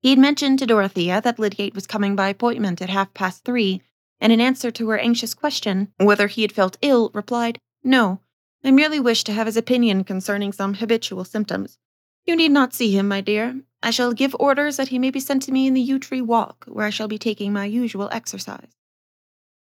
He 0.00 0.10
had 0.10 0.18
mentioned 0.18 0.58
to 0.60 0.66
Dorothea 0.66 1.20
that 1.20 1.38
Lydgate 1.38 1.74
was 1.74 1.86
coming 1.86 2.14
by 2.14 2.28
appointment 2.28 2.80
at 2.80 2.88
half 2.88 3.12
past 3.14 3.44
three, 3.44 3.82
and 4.20 4.32
in 4.32 4.40
answer 4.40 4.70
to 4.70 4.88
her 4.88 4.98
anxious 4.98 5.34
question 5.34 5.92
whether 5.96 6.28
he 6.28 6.42
had 6.42 6.52
felt 6.52 6.78
ill, 6.82 7.10
replied, 7.14 7.58
No, 7.82 8.20
I 8.64 8.70
merely 8.70 9.00
wish 9.00 9.24
to 9.24 9.32
have 9.32 9.46
his 9.46 9.56
opinion 9.56 10.04
concerning 10.04 10.52
some 10.52 10.74
habitual 10.74 11.24
symptoms. 11.24 11.78
You 12.24 12.36
need 12.36 12.52
not 12.52 12.74
see 12.74 12.96
him, 12.96 13.08
my 13.08 13.20
dear. 13.20 13.60
I 13.82 13.90
shall 13.90 14.12
give 14.12 14.36
orders 14.38 14.76
that 14.76 14.88
he 14.88 14.98
may 14.98 15.10
be 15.10 15.20
sent 15.20 15.42
to 15.44 15.52
me 15.52 15.66
in 15.66 15.74
the 15.74 15.80
yew 15.80 15.98
tree 15.98 16.20
walk, 16.20 16.64
where 16.68 16.86
I 16.86 16.90
shall 16.90 17.08
be 17.08 17.18
taking 17.18 17.52
my 17.52 17.64
usual 17.64 18.08
exercise. 18.12 18.77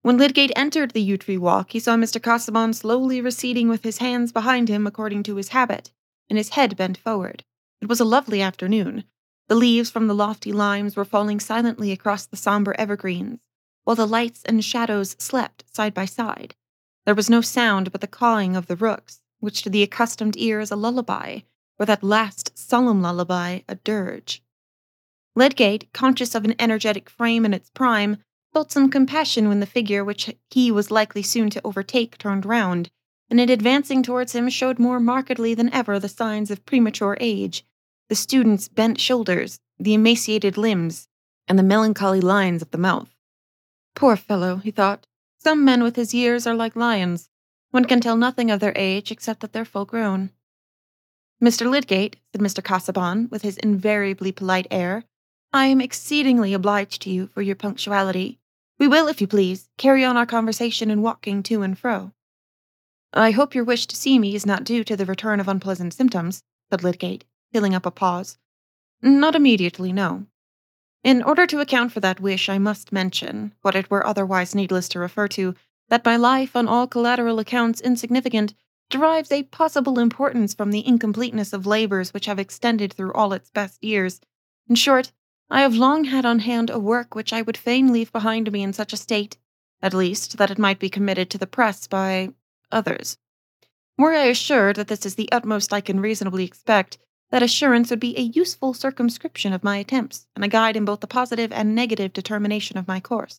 When 0.02 0.18
Lydgate 0.18 0.50
entered 0.56 0.90
the 0.90 1.02
yew 1.02 1.16
tree 1.16 1.38
walk, 1.38 1.70
he 1.70 1.78
saw 1.78 1.96
Mr. 1.96 2.20
Casaubon 2.20 2.74
slowly 2.74 3.20
receding 3.20 3.68
with 3.68 3.84
his 3.84 3.98
hands 3.98 4.32
behind 4.32 4.68
him 4.68 4.84
according 4.84 5.22
to 5.24 5.36
his 5.36 5.48
habit, 5.48 5.92
and 6.28 6.36
his 6.36 6.50
head 6.50 6.76
bent 6.76 6.98
forward. 6.98 7.44
It 7.80 7.88
was 7.88 8.00
a 8.00 8.04
lovely 8.04 8.42
afternoon. 8.42 9.04
The 9.46 9.54
leaves 9.54 9.90
from 9.90 10.08
the 10.08 10.14
lofty 10.14 10.52
limes 10.52 10.96
were 10.96 11.04
falling 11.04 11.38
silently 11.38 11.92
across 11.92 12.26
the 12.26 12.36
somber 12.36 12.74
evergreens, 12.78 13.38
while 13.84 13.94
the 13.94 14.06
lights 14.06 14.42
and 14.44 14.64
shadows 14.64 15.14
slept 15.20 15.64
side 15.72 15.94
by 15.94 16.06
side. 16.06 16.56
There 17.06 17.14
was 17.14 17.30
no 17.30 17.40
sound 17.40 17.92
but 17.92 18.00
the 18.00 18.08
cawing 18.08 18.56
of 18.56 18.66
the 18.66 18.76
rooks, 18.76 19.20
which 19.38 19.62
to 19.62 19.70
the 19.70 19.84
accustomed 19.84 20.36
ear 20.36 20.58
is 20.58 20.72
a 20.72 20.76
lullaby, 20.76 21.40
or 21.78 21.86
that 21.86 22.02
last 22.02 22.58
solemn 22.58 23.02
lullaby, 23.02 23.60
a 23.68 23.76
dirge. 23.76 24.42
Lydgate, 25.36 25.92
conscious 25.92 26.34
of 26.34 26.44
an 26.44 26.56
energetic 26.58 27.08
frame 27.08 27.44
in 27.44 27.54
its 27.54 27.70
prime, 27.70 28.18
felt 28.52 28.72
some 28.72 28.90
compassion 28.90 29.48
when 29.48 29.60
the 29.60 29.66
figure 29.66 30.04
which 30.04 30.34
he 30.50 30.70
was 30.70 30.90
likely 30.90 31.22
soon 31.22 31.50
to 31.50 31.60
overtake 31.64 32.18
turned 32.18 32.44
round, 32.44 32.90
and 33.30 33.40
in 33.40 33.48
advancing 33.48 34.02
towards 34.02 34.34
him 34.34 34.48
showed 34.48 34.78
more 34.78 35.00
markedly 35.00 35.54
than 35.54 35.72
ever 35.72 35.98
the 35.98 36.08
signs 36.08 36.50
of 36.50 36.66
premature 36.66 37.16
age 37.20 37.64
the 38.12 38.16
student's 38.16 38.68
bent 38.68 39.00
shoulders, 39.00 39.58
the 39.78 39.94
emaciated 39.94 40.58
limbs, 40.58 41.08
and 41.48 41.58
the 41.58 41.62
melancholy 41.62 42.20
lines 42.20 42.60
of 42.60 42.70
the 42.70 42.76
mouth. 42.76 43.08
Poor 43.94 44.16
fellow, 44.16 44.56
he 44.56 44.70
thought. 44.70 45.06
Some 45.38 45.64
men 45.64 45.82
with 45.82 45.96
his 45.96 46.12
years 46.12 46.46
are 46.46 46.54
like 46.54 46.76
lions. 46.76 47.30
One 47.70 47.86
can 47.86 48.02
tell 48.02 48.18
nothing 48.18 48.50
of 48.50 48.60
their 48.60 48.74
age 48.76 49.10
except 49.10 49.40
that 49.40 49.54
they're 49.54 49.64
full 49.64 49.86
grown. 49.86 50.28
Mr. 51.42 51.70
Lydgate, 51.70 52.18
said 52.32 52.42
Mr. 52.42 52.62
Casaubon, 52.62 53.28
with 53.30 53.40
his 53.40 53.56
invariably 53.56 54.30
polite 54.30 54.66
air, 54.70 55.04
I 55.50 55.68
am 55.68 55.80
exceedingly 55.80 56.52
obliged 56.52 57.00
to 57.02 57.10
you 57.10 57.28
for 57.28 57.40
your 57.40 57.56
punctuality. 57.56 58.40
We 58.82 58.88
will, 58.88 59.06
if 59.06 59.20
you 59.20 59.28
please, 59.28 59.68
carry 59.78 60.04
on 60.04 60.16
our 60.16 60.26
conversation 60.26 60.90
in 60.90 61.02
walking 61.02 61.44
to 61.44 61.62
and 61.62 61.78
fro. 61.78 62.10
I 63.12 63.30
hope 63.30 63.54
your 63.54 63.62
wish 63.62 63.86
to 63.86 63.94
see 63.94 64.18
me 64.18 64.34
is 64.34 64.44
not 64.44 64.64
due 64.64 64.82
to 64.82 64.96
the 64.96 65.06
return 65.06 65.38
of 65.38 65.46
unpleasant 65.46 65.94
symptoms, 65.94 66.42
said 66.68 66.82
Lydgate, 66.82 67.24
filling 67.52 67.76
up 67.76 67.86
a 67.86 67.92
pause. 67.92 68.38
Not 69.00 69.36
immediately, 69.36 69.92
no. 69.92 70.26
In 71.04 71.22
order 71.22 71.46
to 71.46 71.60
account 71.60 71.92
for 71.92 72.00
that 72.00 72.18
wish, 72.18 72.48
I 72.48 72.58
must 72.58 72.90
mention, 72.90 73.54
what 73.62 73.76
it 73.76 73.88
were 73.88 74.04
otherwise 74.04 74.52
needless 74.52 74.88
to 74.88 74.98
refer 74.98 75.28
to, 75.28 75.54
that 75.88 76.04
my 76.04 76.16
life, 76.16 76.56
on 76.56 76.66
all 76.66 76.88
collateral 76.88 77.38
accounts 77.38 77.80
insignificant, 77.80 78.52
derives 78.90 79.30
a 79.30 79.44
possible 79.44 80.00
importance 80.00 80.54
from 80.54 80.72
the 80.72 80.84
incompleteness 80.84 81.52
of 81.52 81.66
labors 81.66 82.12
which 82.12 82.26
have 82.26 82.40
extended 82.40 82.92
through 82.92 83.12
all 83.12 83.32
its 83.32 83.48
best 83.48 83.84
years. 83.84 84.20
In 84.68 84.74
short, 84.74 85.12
I 85.52 85.60
have 85.60 85.74
long 85.74 86.04
had 86.04 86.24
on 86.24 86.38
hand 86.38 86.70
a 86.70 86.78
work 86.78 87.14
which 87.14 87.30
I 87.30 87.42
would 87.42 87.58
fain 87.58 87.92
leave 87.92 88.10
behind 88.10 88.50
me 88.50 88.62
in 88.62 88.72
such 88.72 88.94
a 88.94 88.96
state, 88.96 89.36
at 89.82 89.92
least, 89.92 90.38
that 90.38 90.50
it 90.50 90.58
might 90.58 90.78
be 90.78 90.88
committed 90.88 91.28
to 91.28 91.36
the 91.36 91.46
press 91.46 91.86
by 91.86 92.30
others. 92.70 93.18
Were 93.98 94.14
I 94.14 94.24
assured 94.24 94.76
that 94.76 94.88
this 94.88 95.04
is 95.04 95.16
the 95.16 95.30
utmost 95.30 95.70
I 95.70 95.82
can 95.82 96.00
reasonably 96.00 96.46
expect, 96.46 96.96
that 97.30 97.42
assurance 97.42 97.90
would 97.90 98.00
be 98.00 98.16
a 98.16 98.22
useful 98.22 98.72
circumscription 98.72 99.52
of 99.52 99.62
my 99.62 99.76
attempts, 99.76 100.26
and 100.34 100.42
a 100.42 100.48
guide 100.48 100.74
in 100.74 100.86
both 100.86 101.00
the 101.00 101.06
positive 101.06 101.52
and 101.52 101.74
negative 101.74 102.14
determination 102.14 102.78
of 102.78 102.88
my 102.88 102.98
course. 102.98 103.38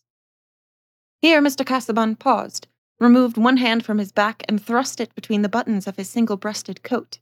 Here 1.20 1.42
Mr. 1.42 1.66
Casaubon 1.66 2.14
paused, 2.14 2.68
removed 3.00 3.36
one 3.36 3.56
hand 3.56 3.84
from 3.84 3.98
his 3.98 4.12
back, 4.12 4.44
and 4.48 4.62
thrust 4.62 5.00
it 5.00 5.16
between 5.16 5.42
the 5.42 5.48
buttons 5.48 5.88
of 5.88 5.96
his 5.96 6.10
single 6.10 6.36
breasted 6.36 6.84
coat. 6.84 7.18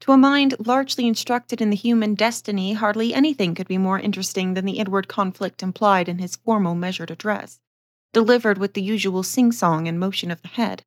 To 0.00 0.12
a 0.12 0.16
mind 0.16 0.54
largely 0.58 1.06
instructed 1.06 1.60
in 1.60 1.68
the 1.68 1.76
human 1.76 2.14
destiny, 2.14 2.72
hardly 2.72 3.12
anything 3.12 3.54
could 3.54 3.68
be 3.68 3.76
more 3.76 3.98
interesting 3.98 4.54
than 4.54 4.64
the 4.64 4.78
inward 4.78 5.08
conflict 5.08 5.62
implied 5.62 6.08
in 6.08 6.18
his 6.18 6.36
formal 6.36 6.74
measured 6.74 7.10
address, 7.10 7.60
delivered 8.14 8.56
with 8.56 8.72
the 8.72 8.82
usual 8.82 9.22
sing 9.22 9.52
song 9.52 9.86
and 9.86 10.00
motion 10.00 10.30
of 10.30 10.40
the 10.40 10.48
head. 10.48 10.84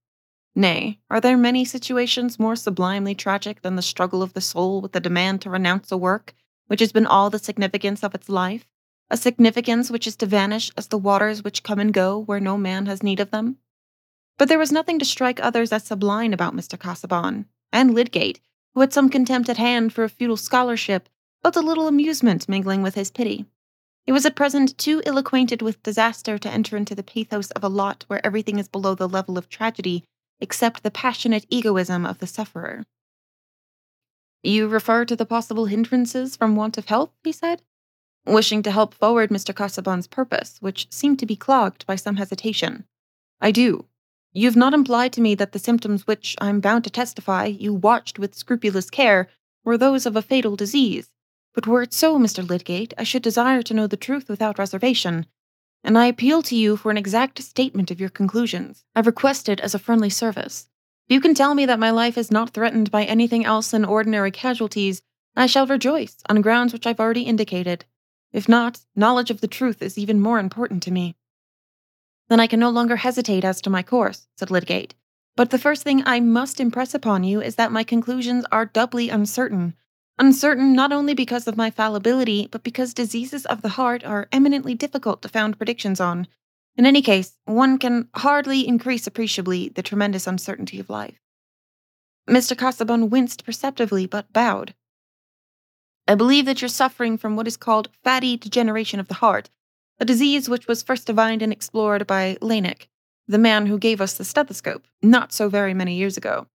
Nay, 0.55 0.99
are 1.09 1.21
there 1.21 1.37
many 1.37 1.63
situations 1.63 2.39
more 2.39 2.55
sublimely 2.55 3.13
tragic 3.13 3.61
than 3.61 3.75
the 3.75 3.81
struggle 3.81 4.23
of 4.23 4.33
the 4.33 4.41
soul 4.41 4.81
with 4.81 4.93
the 4.93 4.99
demand 4.99 5.41
to 5.41 5.49
renounce 5.49 5.91
a 5.91 5.97
work 5.97 6.33
which 6.67 6.79
has 6.79 6.91
been 6.91 7.05
all 7.05 7.29
the 7.29 7.39
significance 7.39 8.03
of 8.03 8.15
its 8.15 8.29
life, 8.29 8.65
a 9.11 9.17
significance 9.17 9.91
which 9.91 10.07
is 10.07 10.15
to 10.15 10.25
vanish 10.25 10.71
as 10.75 10.87
the 10.87 10.97
waters 10.97 11.43
which 11.43 11.61
come 11.61 11.79
and 11.79 11.93
go 11.93 12.17
where 12.17 12.39
no 12.39 12.57
man 12.57 12.87
has 12.87 13.03
need 13.03 13.19
of 13.19 13.29
them? 13.29 13.57
But 14.39 14.47
there 14.47 14.59
was 14.59 14.71
nothing 14.71 14.97
to 14.99 15.05
strike 15.05 15.39
others 15.39 15.71
as 15.71 15.83
sublime 15.83 16.33
about 16.33 16.55
Mr. 16.55 16.79
Casaubon, 16.79 17.45
and 17.71 17.93
Lydgate, 17.93 18.39
who 18.73 18.81
had 18.81 18.93
some 18.93 19.09
contempt 19.09 19.49
at 19.49 19.57
hand 19.57 19.93
for 19.93 20.03
a 20.03 20.09
feudal 20.09 20.37
scholarship, 20.37 21.09
felt 21.41 21.55
a 21.55 21.61
little 21.61 21.87
amusement 21.87 22.49
mingling 22.49 22.81
with 22.81 22.95
his 22.95 23.11
pity. 23.11 23.45
He 24.05 24.11
was 24.11 24.25
at 24.25 24.35
present 24.35 24.77
too 24.77 25.01
ill 25.05 25.17
acquainted 25.17 25.61
with 25.61 25.83
disaster 25.83 26.37
to 26.37 26.49
enter 26.49 26.75
into 26.75 26.95
the 26.95 27.03
pathos 27.03 27.51
of 27.51 27.63
a 27.63 27.69
lot 27.69 28.03
where 28.07 28.25
everything 28.25 28.59
is 28.59 28.67
below 28.67 28.95
the 28.95 29.07
level 29.07 29.37
of 29.37 29.49
tragedy 29.49 30.03
except 30.39 30.83
the 30.83 30.91
passionate 30.91 31.45
egoism 31.49 32.05
of 32.05 32.19
the 32.19 32.27
sufferer. 32.27 32.83
You 34.41 34.67
refer 34.67 35.05
to 35.05 35.15
the 35.15 35.25
possible 35.25 35.65
hindrances 35.65 36.35
from 36.35 36.57
want 36.57 36.77
of 36.77 36.85
health, 36.85 37.11
he 37.23 37.31
said, 37.31 37.61
wishing 38.25 38.61
to 38.63 38.71
help 38.71 38.93
forward 38.93 39.29
Mr. 39.29 39.55
Casaubon's 39.55 40.07
purpose, 40.07 40.57
which 40.59 40.91
seemed 40.91 41.19
to 41.19 41.25
be 41.25 41.37
clogged 41.37 41.85
by 41.85 41.95
some 41.95 42.17
hesitation. 42.17 42.83
I 43.39 43.51
do, 43.51 43.85
You've 44.35 44.55
not 44.55 44.73
implied 44.73 45.13
to 45.13 45.21
me 45.21 45.35
that 45.35 45.51
the 45.51 45.59
symptoms 45.59 46.07
which 46.07 46.35
I'm 46.41 46.59
bound 46.59 46.83
to 46.85 46.89
testify 46.89 47.45
you 47.45 47.71
watched 47.71 48.17
with 48.17 48.33
scrupulous 48.33 48.89
care 48.89 49.29
were 49.63 49.77
those 49.77 50.07
of 50.07 50.15
a 50.15 50.23
fatal 50.23 50.55
disease. 50.55 51.09
But 51.53 51.67
were 51.67 51.83
it 51.83 51.93
so, 51.93 52.17
Mr. 52.17 52.47
Lydgate, 52.47 52.95
I 52.97 53.03
should 53.03 53.21
desire 53.21 53.61
to 53.61 53.73
know 53.75 53.85
the 53.85 53.95
truth 53.95 54.27
without 54.27 54.57
reservation, 54.57 55.27
and 55.83 55.99
I 55.99 56.07
appeal 56.07 56.41
to 56.43 56.55
you 56.55 56.77
for 56.77 56.89
an 56.89 56.97
exact 56.97 57.43
statement 57.43 57.91
of 57.91 57.99
your 57.99 58.09
conclusions. 58.09 58.83
I've 58.95 59.05
requested 59.05 59.61
as 59.61 59.75
a 59.75 59.79
friendly 59.79 60.09
service. 60.09 60.67
If 61.07 61.13
you 61.13 61.21
can 61.21 61.35
tell 61.35 61.53
me 61.53 61.67
that 61.67 61.79
my 61.79 61.91
life 61.91 62.17
is 62.17 62.31
not 62.31 62.51
threatened 62.51 62.89
by 62.89 63.03
anything 63.03 63.45
else 63.45 63.69
than 63.69 63.85
ordinary 63.85 64.31
casualties, 64.31 65.03
I 65.35 65.45
shall 65.45 65.67
rejoice 65.67 66.17
on 66.27 66.41
grounds 66.41 66.73
which 66.73 66.87
I've 66.87 66.99
already 66.99 67.23
indicated. 67.23 67.85
If 68.31 68.49
not, 68.49 68.79
knowledge 68.95 69.29
of 69.29 69.41
the 69.41 69.47
truth 69.47 69.83
is 69.83 69.97
even 69.97 70.19
more 70.19 70.39
important 70.39 70.81
to 70.83 70.91
me. 70.91 71.15
Then 72.29 72.39
I 72.39 72.47
can 72.47 72.59
no 72.59 72.69
longer 72.69 72.97
hesitate 72.97 73.43
as 73.43 73.61
to 73.61 73.69
my 73.69 73.83
course, 73.83 74.27
said 74.37 74.49
Lydgate. 74.49 74.95
But 75.35 75.49
the 75.49 75.59
first 75.59 75.83
thing 75.83 76.03
I 76.05 76.19
must 76.19 76.59
impress 76.59 76.93
upon 76.93 77.23
you 77.23 77.41
is 77.41 77.55
that 77.55 77.71
my 77.71 77.83
conclusions 77.83 78.45
are 78.51 78.65
doubly 78.65 79.09
uncertain. 79.09 79.73
Uncertain 80.19 80.73
not 80.73 80.93
only 80.93 81.13
because 81.13 81.47
of 81.47 81.57
my 81.57 81.71
fallibility, 81.71 82.47
but 82.51 82.63
because 82.63 82.93
diseases 82.93 83.45
of 83.47 83.61
the 83.61 83.69
heart 83.69 84.03
are 84.03 84.27
eminently 84.31 84.75
difficult 84.75 85.21
to 85.23 85.29
found 85.29 85.57
predictions 85.57 85.99
on. 85.99 86.27
In 86.75 86.85
any 86.85 87.01
case, 87.01 87.37
one 87.45 87.79
can 87.79 88.09
hardly 88.15 88.67
increase 88.67 89.07
appreciably 89.07 89.69
the 89.69 89.81
tremendous 89.81 90.27
uncertainty 90.27 90.79
of 90.79 90.89
life. 90.89 91.19
Mr. 92.29 92.57
Casaubon 92.57 93.09
winced 93.09 93.43
perceptibly, 93.43 94.05
but 94.05 94.31
bowed. 94.31 94.73
I 96.07 96.15
believe 96.15 96.45
that 96.45 96.61
you're 96.61 96.69
suffering 96.69 97.17
from 97.17 97.35
what 97.35 97.47
is 97.47 97.57
called 97.57 97.89
fatty 98.03 98.37
degeneration 98.37 98.99
of 98.99 99.07
the 99.07 99.15
heart, 99.15 99.49
a 100.03 100.05
disease 100.05 100.49
which 100.49 100.67
was 100.67 100.83
first 100.83 101.07
divined 101.07 101.41
and 101.41 101.53
explored 101.53 102.05
by 102.05 102.37
Laennec, 102.41 102.89
the 103.25 103.37
man 103.37 103.67
who 103.67 103.79
gave 103.79 104.01
us 104.01 104.17
the 104.17 104.25
stethoscope, 104.25 104.85
not 105.01 105.31
so 105.31 105.47
very 105.47 105.73
many 105.73 105.95
years 105.95 106.17
ago. 106.17 106.45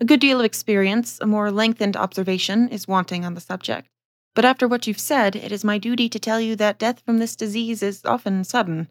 A 0.00 0.04
good 0.04 0.18
deal 0.18 0.40
of 0.40 0.44
experience, 0.44 1.20
a 1.20 1.26
more 1.26 1.52
lengthened 1.52 1.96
observation, 1.96 2.68
is 2.70 2.88
wanting 2.88 3.24
on 3.24 3.34
the 3.34 3.40
subject. 3.40 3.86
But 4.34 4.44
after 4.44 4.66
what 4.66 4.88
you've 4.88 4.98
said, 4.98 5.36
it 5.36 5.52
is 5.52 5.62
my 5.62 5.78
duty 5.78 6.08
to 6.08 6.18
tell 6.18 6.40
you 6.40 6.56
that 6.56 6.80
death 6.80 7.00
from 7.06 7.18
this 7.18 7.36
disease 7.36 7.84
is 7.84 8.04
often 8.04 8.42
sudden. 8.42 8.88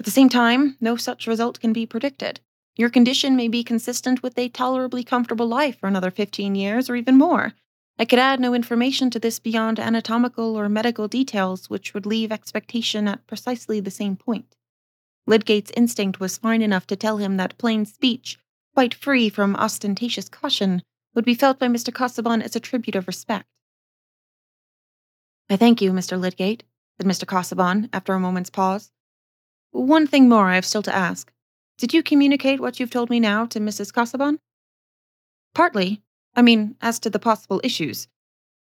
At 0.00 0.04
the 0.04 0.10
same 0.10 0.28
time, 0.28 0.76
no 0.80 0.96
such 0.96 1.28
result 1.28 1.60
can 1.60 1.72
be 1.72 1.86
predicted. 1.86 2.40
Your 2.74 2.90
condition 2.90 3.36
may 3.36 3.46
be 3.46 3.62
consistent 3.62 4.20
with 4.20 4.36
a 4.36 4.48
tolerably 4.48 5.04
comfortable 5.04 5.46
life 5.46 5.78
for 5.78 5.86
another 5.86 6.10
15 6.10 6.56
years 6.56 6.90
or 6.90 6.96
even 6.96 7.16
more. 7.16 7.52
I 7.98 8.04
could 8.04 8.18
add 8.18 8.40
no 8.40 8.54
information 8.54 9.08
to 9.10 9.20
this 9.20 9.38
beyond 9.38 9.78
anatomical 9.78 10.56
or 10.58 10.68
medical 10.68 11.06
details, 11.06 11.70
which 11.70 11.94
would 11.94 12.06
leave 12.06 12.32
expectation 12.32 13.06
at 13.06 13.26
precisely 13.26 13.78
the 13.78 13.90
same 13.90 14.16
point. 14.16 14.56
Lydgate's 15.26 15.72
instinct 15.76 16.18
was 16.18 16.36
fine 16.36 16.60
enough 16.60 16.86
to 16.88 16.96
tell 16.96 17.18
him 17.18 17.36
that 17.36 17.56
plain 17.56 17.84
speech, 17.86 18.38
quite 18.74 18.94
free 18.94 19.28
from 19.28 19.54
ostentatious 19.56 20.28
caution, 20.28 20.82
would 21.14 21.24
be 21.24 21.34
felt 21.34 21.58
by 21.58 21.68
Mr. 21.68 21.94
Casaubon 21.94 22.42
as 22.42 22.56
a 22.56 22.60
tribute 22.60 22.96
of 22.96 23.06
respect. 23.06 23.46
I 25.48 25.56
thank 25.56 25.80
you, 25.80 25.92
Mr. 25.92 26.18
Lydgate, 26.18 26.64
said 26.96 27.06
Mr. 27.06 27.26
Casaubon, 27.26 27.88
after 27.92 28.12
a 28.12 28.20
moment's 28.20 28.50
pause. 28.50 28.90
One 29.70 30.06
thing 30.06 30.28
more 30.28 30.48
I 30.48 30.56
have 30.56 30.66
still 30.66 30.82
to 30.82 30.94
ask. 30.94 31.32
Did 31.78 31.94
you 31.94 32.02
communicate 32.02 32.60
what 32.60 32.80
you've 32.80 32.90
told 32.90 33.10
me 33.10 33.20
now 33.20 33.46
to 33.46 33.60
Mrs. 33.60 33.92
Casaubon? 33.92 34.38
Partly. 35.54 36.02
I 36.36 36.42
mean, 36.42 36.76
as 36.80 36.98
to 37.00 37.10
the 37.10 37.18
possible 37.18 37.60
issues. 37.62 38.08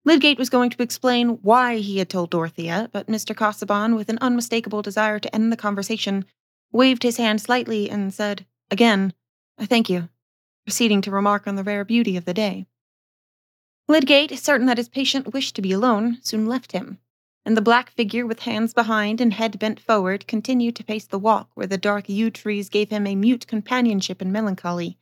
Lydgate 0.05 0.39
was 0.39 0.49
going 0.49 0.71
to 0.71 0.83
explain 0.83 1.39
why 1.43 1.79
he 1.79 1.99
had 1.99 2.09
told 2.09 2.31
Dorothea, 2.31 2.89
but 2.93 3.09
Mr. 3.09 3.37
Casaubon, 3.37 3.95
with 3.95 4.09
an 4.09 4.19
unmistakable 4.21 4.81
desire 4.81 5.19
to 5.19 5.35
end 5.35 5.53
the 5.53 5.57
conversation, 5.57 6.25
waved 6.73 7.03
his 7.03 7.19
hand 7.19 7.41
slightly 7.41 7.91
and 7.91 8.15
said, 8.15 8.47
Again, 8.71 9.13
I 9.59 9.67
thank 9.67 9.91
you, 9.91 10.09
proceeding 10.65 11.01
to 11.03 11.11
remark 11.11 11.47
on 11.47 11.57
the 11.57 11.65
rare 11.65 11.85
beauty 11.85 12.17
of 12.17 12.25
the 12.25 12.35
day. 12.35 12.67
Lydgate, 13.87 14.39
certain 14.39 14.67
that 14.67 14.79
his 14.79 14.89
patient 14.89 15.33
wished 15.33 15.55
to 15.57 15.63
be 15.63 15.73
alone, 15.73 16.19
soon 16.23 16.47
left 16.47 16.73
him, 16.73 16.99
and 17.45 17.57
the 17.57 17.63
black 17.63 17.91
figure 17.91 18.27
with 18.27 18.41
hands 18.41 18.75
behind 18.75 19.21
and 19.21 19.35
head 19.35 19.59
bent 19.59 19.81
forward 19.81 20.27
continued 20.27 20.77
to 20.77 20.85
pace 20.85 21.07
the 21.07 21.19
walk 21.19 21.51
where 21.55 21.67
the 21.67 21.79
dark 21.79 22.09
yew 22.09 22.31
trees 22.31 22.69
gave 22.69 22.91
him 22.91 23.07
a 23.07 23.15
mute 23.15 23.47
companionship 23.47 24.21
in 24.23 24.31
melancholy, 24.31 24.99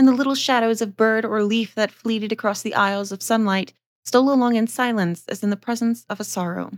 and 0.00 0.08
the 0.08 0.12
little 0.12 0.34
shadows 0.34 0.80
of 0.80 0.96
bird 0.96 1.26
or 1.26 1.44
leaf 1.44 1.74
that 1.74 1.90
fleeted 1.90 2.32
across 2.32 2.62
the 2.62 2.74
aisles 2.74 3.12
of 3.12 3.22
sunlight 3.22 3.74
stole 4.02 4.32
along 4.32 4.56
in 4.56 4.66
silence 4.66 5.26
as 5.28 5.42
in 5.42 5.50
the 5.50 5.56
presence 5.58 6.06
of 6.08 6.18
a 6.18 6.24
sorrow. 6.24 6.70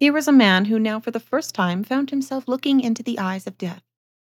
Here 0.00 0.12
was 0.12 0.26
a 0.26 0.32
man 0.32 0.64
who 0.64 0.80
now 0.80 0.98
for 0.98 1.12
the 1.12 1.20
first 1.20 1.54
time 1.54 1.84
found 1.84 2.10
himself 2.10 2.48
looking 2.48 2.80
into 2.80 3.04
the 3.04 3.20
eyes 3.20 3.46
of 3.46 3.58
death, 3.58 3.84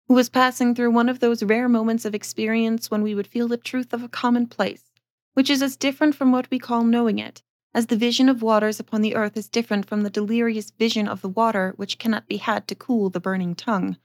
who 0.07 0.15
was 0.15 0.29
passing 0.29 0.73
through 0.73 0.93
one 0.93 1.09
of 1.09 1.19
those 1.19 1.43
rare 1.43 1.69
moments 1.69 2.05
of 2.05 2.15
experience 2.15 2.93
when 2.93 3.03
we 3.03 3.13
would 3.13 3.27
feel 3.27 3.49
the 3.49 3.57
truth 3.57 3.93
of 3.93 4.05
a 4.05 4.09
commonplace 4.09 4.93
which 5.35 5.51
is 5.51 5.61
as 5.61 5.77
different 5.77 6.15
from 6.15 6.31
what 6.31 6.49
we 6.49 6.61
call 6.61 6.85
knowing 6.85 7.19
it, 7.19 7.43
as 7.75 7.87
the 7.87 7.97
vision 7.97 8.29
of 8.29 8.41
waters 8.41 8.79
upon 8.79 9.03
the 9.03 9.17
earth 9.17 9.37
is 9.37 9.49
different 9.49 9.85
from 9.85 10.03
the 10.03 10.11
delirious 10.11 10.71
vision 10.71 11.09
of 11.09 11.23
the 11.23 11.29
water 11.29 11.75
which 11.75 11.99
cannot 11.99 12.29
be 12.29 12.37
had 12.37 12.69
to 12.69 12.77
cool 12.77 13.11
the 13.11 13.19
burning 13.19 13.57
tongue. 13.57 13.97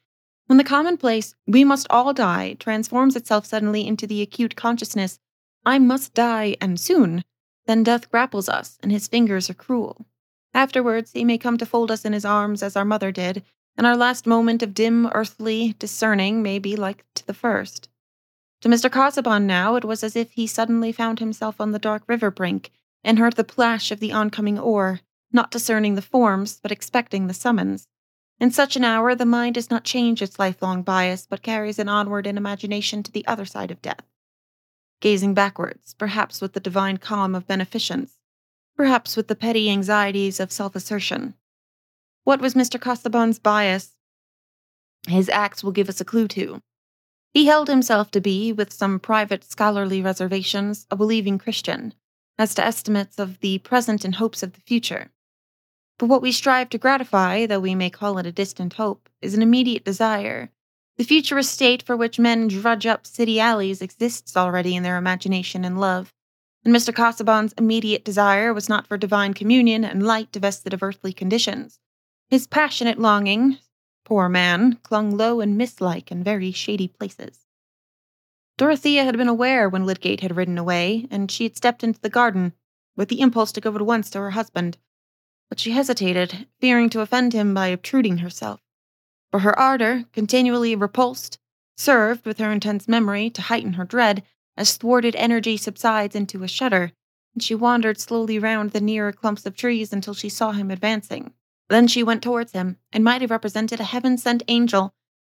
When 0.47 0.57
the 0.57 0.63
commonplace, 0.63 1.35
we 1.45 1.63
must 1.63 1.87
all 1.89 2.13
die, 2.13 2.55
transforms 2.59 3.15
itself 3.15 3.45
suddenly 3.45 3.85
into 3.85 4.07
the 4.07 4.21
acute 4.21 4.55
consciousness, 4.55 5.19
I 5.65 5.77
must 5.77 6.13
die, 6.13 6.55
and 6.61 6.79
soon, 6.79 7.25
then 7.65 7.83
death 7.83 8.09
grapples 8.09 8.47
us, 8.47 8.77
and 8.81 8.89
his 8.89 9.07
fingers 9.07 9.49
are 9.49 9.53
cruel. 9.53 10.05
Afterwards, 10.53 11.11
he 11.11 11.25
may 11.25 11.37
come 11.37 11.57
to 11.57 11.65
fold 11.65 11.91
us 11.91 12.05
in 12.05 12.13
his 12.13 12.23
arms 12.23 12.63
as 12.63 12.77
our 12.77 12.85
mother 12.85 13.11
did, 13.11 13.43
and 13.75 13.85
our 13.85 13.97
last 13.97 14.25
moment 14.25 14.63
of 14.63 14.73
dim, 14.73 15.07
earthly 15.13 15.75
discerning 15.79 16.41
may 16.41 16.59
be 16.59 16.77
like 16.77 17.03
to 17.15 17.27
the 17.27 17.33
first. 17.33 17.89
To 18.61 18.69
Mr. 18.69 18.89
Casaubon 18.89 19.45
now, 19.45 19.75
it 19.75 19.83
was 19.83 20.03
as 20.03 20.15
if 20.15 20.31
he 20.31 20.47
suddenly 20.47 20.93
found 20.93 21.19
himself 21.19 21.59
on 21.59 21.73
the 21.73 21.79
dark 21.79 22.03
river 22.07 22.31
brink 22.31 22.71
and 23.03 23.19
heard 23.19 23.33
the 23.33 23.43
plash 23.43 23.91
of 23.91 23.99
the 23.99 24.13
oncoming 24.13 24.57
oar, 24.57 25.01
not 25.31 25.51
discerning 25.51 25.95
the 25.95 26.01
forms, 26.01 26.59
but 26.63 26.71
expecting 26.71 27.27
the 27.27 27.33
summons. 27.33 27.87
In 28.39 28.51
such 28.51 28.75
an 28.75 28.83
hour, 28.83 29.15
the 29.15 29.25
mind 29.25 29.55
does 29.55 29.71
not 29.71 29.83
change 29.83 30.21
its 30.21 30.37
lifelong 30.37 30.83
bias, 30.83 31.25
but 31.27 31.41
carries 31.41 31.79
it 31.79 31.89
onward 31.89 32.27
in 32.27 32.37
imagination 32.37 33.01
to 33.03 33.11
the 33.11 33.25
other 33.25 33.45
side 33.45 33.71
of 33.71 33.81
death. 33.81 34.03
Gazing 34.99 35.33
backwards, 35.33 35.95
perhaps 35.95 36.39
with 36.39 36.53
the 36.53 36.59
divine 36.59 36.97
calm 36.97 37.33
of 37.33 37.47
beneficence, 37.47 38.17
perhaps 38.75 39.17
with 39.17 39.27
the 39.27 39.35
petty 39.35 39.69
anxieties 39.69 40.39
of 40.39 40.51
self 40.51 40.75
assertion. 40.75 41.33
What 42.23 42.41
was 42.41 42.53
Mr. 42.53 42.79
Casaubon's 42.79 43.39
bias? 43.39 43.93
His 45.07 45.29
acts 45.29 45.63
will 45.63 45.71
give 45.71 45.89
us 45.89 46.01
a 46.01 46.05
clue 46.05 46.27
to. 46.29 46.61
He 47.33 47.45
held 47.45 47.67
himself 47.67 48.11
to 48.11 48.21
be, 48.21 48.51
with 48.51 48.73
some 48.73 48.99
private 48.99 49.43
scholarly 49.43 50.01
reservations, 50.01 50.85
a 50.91 50.95
believing 50.95 51.37
Christian, 51.37 51.93
as 52.37 52.53
to 52.55 52.65
estimates 52.65 53.17
of 53.17 53.39
the 53.39 53.59
present 53.59 54.05
and 54.05 54.15
hopes 54.15 54.43
of 54.43 54.53
the 54.53 54.61
future. 54.61 55.11
But 55.97 56.07
what 56.07 56.21
we 56.21 56.31
strive 56.31 56.69
to 56.69 56.77
gratify, 56.77 57.45
though 57.45 57.59
we 57.59 57.73
may 57.73 57.89
call 57.89 58.17
it 58.19 58.25
a 58.25 58.31
distant 58.31 58.73
hope, 58.73 59.09
is 59.21 59.33
an 59.33 59.41
immediate 59.41 59.83
desire. 59.83 60.51
The 60.97 61.03
future 61.03 61.41
state 61.41 61.83
for 61.83 61.95
which 61.97 62.19
men 62.19 62.47
drudge 62.47 62.85
up 62.85 63.07
city 63.07 63.39
alleys 63.39 63.81
exists 63.81 64.37
already 64.37 64.75
in 64.75 64.83
their 64.83 64.97
imagination 64.97 65.65
and 65.65 65.79
love, 65.79 66.13
and 66.63 66.75
Mr. 66.75 66.93
Casaubon's 66.93 67.53
immediate 67.53 68.03
desire 68.03 68.53
was 68.53 68.67
not 68.67 68.85
for 68.85 68.97
divine 68.97 69.33
communion 69.33 69.83
and 69.85 70.05
light 70.05 70.31
divested 70.31 70.73
of 70.73 70.83
earthly 70.83 71.13
conditions. 71.13 71.79
His 72.29 72.45
passionate 72.45 72.99
longing, 72.99 73.57
poor 74.03 74.27
man, 74.27 74.79
clung 74.83 75.15
low 75.15 75.39
and 75.39 75.57
mistlike 75.57 76.11
in 76.11 76.23
very 76.23 76.51
shady 76.51 76.87
places. 76.87 77.45
Dorothea 78.57 79.03
had 79.03 79.17
been 79.17 79.27
aware 79.27 79.69
when 79.69 79.85
Lydgate 79.85 80.21
had 80.21 80.35
ridden 80.35 80.57
away, 80.57 81.07
and 81.09 81.31
she 81.31 81.43
had 81.43 81.55
stepped 81.55 81.83
into 81.83 82.01
the 82.01 82.09
garden, 82.09 82.53
with 82.95 83.07
the 83.07 83.21
impulse 83.21 83.51
to 83.53 83.61
go 83.61 83.73
at 83.73 83.81
once 83.81 84.09
to 84.09 84.19
her 84.19 84.31
husband. 84.31 84.77
But 85.49 85.59
she 85.59 85.71
hesitated, 85.71 86.47
fearing 86.59 86.89
to 86.89 87.01
offend 87.01 87.33
him 87.33 87.53
by 87.53 87.67
obtruding 87.67 88.19
herself. 88.19 88.59
For 89.31 89.39
her 89.39 89.57
ardor, 89.57 90.05
continually 90.13 90.75
repulsed, 90.75 91.39
served, 91.75 92.25
with 92.25 92.37
her 92.39 92.51
intense 92.51 92.87
memory, 92.87 93.29
to 93.31 93.41
heighten 93.43 93.73
her 93.73 93.85
dread, 93.85 94.23
as 94.55 94.75
thwarted 94.75 95.15
energy 95.15 95.57
subsides 95.57 96.15
into 96.15 96.43
a 96.43 96.47
shudder, 96.47 96.91
and 97.33 97.43
she 97.43 97.53
wandered 97.53 97.99
slowly 97.99 98.39
round 98.39 98.71
the 98.71 98.81
nearer 98.81 99.11
clumps 99.11 99.45
of 99.45 99.55
trees 99.55 99.93
until 99.93 100.13
she 100.13 100.29
saw 100.29 100.51
him 100.51 100.71
advancing. 100.71 101.33
Then 101.69 101.87
she 101.87 102.03
went 102.03 102.23
towards 102.23 102.53
him, 102.53 102.77
and 102.91 103.03
might 103.03 103.21
have 103.21 103.31
represented 103.31 103.79
a 103.79 103.83
heaven 103.85 104.17
sent 104.17 104.43
angel, 104.47 104.93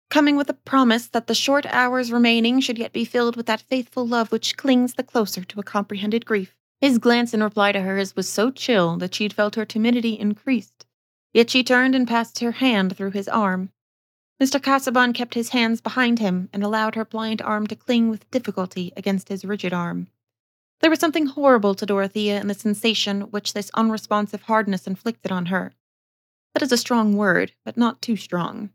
coming 0.10 0.36
with 0.36 0.50
a 0.50 0.54
promise 0.54 1.08
that 1.08 1.28
the 1.28 1.36
short 1.36 1.66
hours 1.68 2.12
remaining 2.12 2.60
should 2.60 2.80
yet 2.80 2.94
be 2.94 3.06
filled 3.06 3.36
with 3.36 3.46
that 3.46 3.62
faithful 3.62 4.08
love 4.08 4.32
which 4.32 4.58
clings 4.58 4.96
the 4.96 5.04
closer 5.04 5.44
to 5.44 5.60
a 5.60 5.64
comprehended 5.64 6.26
grief. 6.26 6.58
His 6.82 6.98
glance 6.98 7.32
in 7.32 7.44
reply 7.44 7.72
to 7.72 7.82
hers 7.82 8.16
was 8.16 8.28
so 8.28 8.50
chill 8.50 8.98
that 8.98 9.14
she 9.14 9.24
had 9.24 9.34
felt 9.34 9.54
her 9.54 9.66
timidity 9.66 10.20
increased. 10.20 10.88
Yet 11.32 11.52
she 11.52 11.64
turned 11.64 11.94
and 11.94 12.08
passed 12.08 12.40
her 12.40 12.54
hand 12.54 12.98
through 12.98 13.12
his 13.12 13.28
arm. 13.28 13.70
Mr. 14.42 14.62
Casaubon 14.62 15.14
kept 15.14 15.36
his 15.36 15.50
hands 15.50 15.80
behind 15.80 16.18
him 16.18 16.50
and 16.52 16.64
allowed 16.64 16.96
her 16.96 17.06
pliant 17.06 17.42
arm 17.44 17.68
to 17.68 17.76
cling 17.76 18.10
with 18.10 18.30
difficulty 18.32 18.92
against 18.98 19.30
his 19.30 19.46
rigid 19.46 19.72
arm. 19.72 20.08
There 20.80 20.90
was 20.90 20.98
something 21.00 21.28
horrible 21.28 21.76
to 21.76 21.86
Dorothea 21.86 22.42
in 22.42 22.48
the 22.48 22.56
sensation 22.56 23.22
which 23.30 23.54
this 23.54 23.70
unresponsive 23.76 24.42
hardness 24.42 24.88
inflicted 24.88 25.32
on 25.32 25.46
her. 25.46 25.74
That 26.56 26.64
is 26.64 26.72
a 26.72 26.78
strong 26.78 27.16
word, 27.16 27.54
but 27.64 27.78
not 27.78 28.02
too 28.02 28.16
strong. 28.16 28.72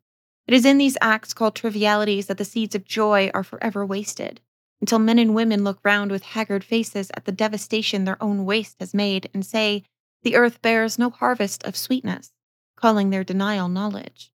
It 0.46 0.54
is 0.54 0.64
in 0.64 0.78
these 0.78 0.96
acts 1.00 1.34
called 1.34 1.56
trivialities 1.56 2.28
that 2.28 2.38
the 2.38 2.44
seeds 2.44 2.76
of 2.76 2.84
joy 2.84 3.32
are 3.34 3.42
forever 3.42 3.84
wasted, 3.84 4.40
until 4.80 4.98
men 4.98 5.18
and 5.18 5.34
women 5.34 5.64
look 5.64 5.78
round 5.82 6.10
with 6.10 6.22
haggard 6.22 6.64
faces 6.64 7.10
at 7.14 7.24
the 7.24 7.32
devastation 7.32 8.04
their 8.04 8.22
own 8.22 8.44
waste 8.44 8.76
has 8.80 8.94
made 8.94 9.30
and 9.32 9.44
say, 9.44 9.82
The 10.22 10.36
earth 10.36 10.60
bears 10.62 10.98
no 10.98 11.10
harvest 11.10 11.62
of 11.64 11.76
sweetness, 11.76 12.32
calling 12.76 13.10
their 13.10 13.24
denial 13.24 13.68
knowledge. 13.68 14.30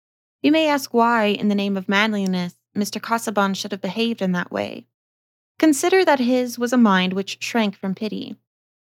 You 0.42 0.53
may 0.53 0.68
ask 0.68 0.92
why, 0.92 1.27
in 1.27 1.49
the 1.49 1.55
name 1.55 1.77
of 1.77 1.88
manliness, 1.88 2.55
Mr. 2.77 3.01
Casaubon 3.01 3.55
should 3.55 3.72
have 3.72 3.81
behaved 3.81 4.20
in 4.20 4.33
that 4.33 4.53
way. 4.53 4.87
Consider 5.59 6.05
that 6.05 6.18
his 6.18 6.59
was 6.59 6.72
a 6.72 6.77
mind 6.77 7.14
which 7.14 7.42
shrank 7.42 7.75
from 7.75 7.94
pity. 7.94 8.37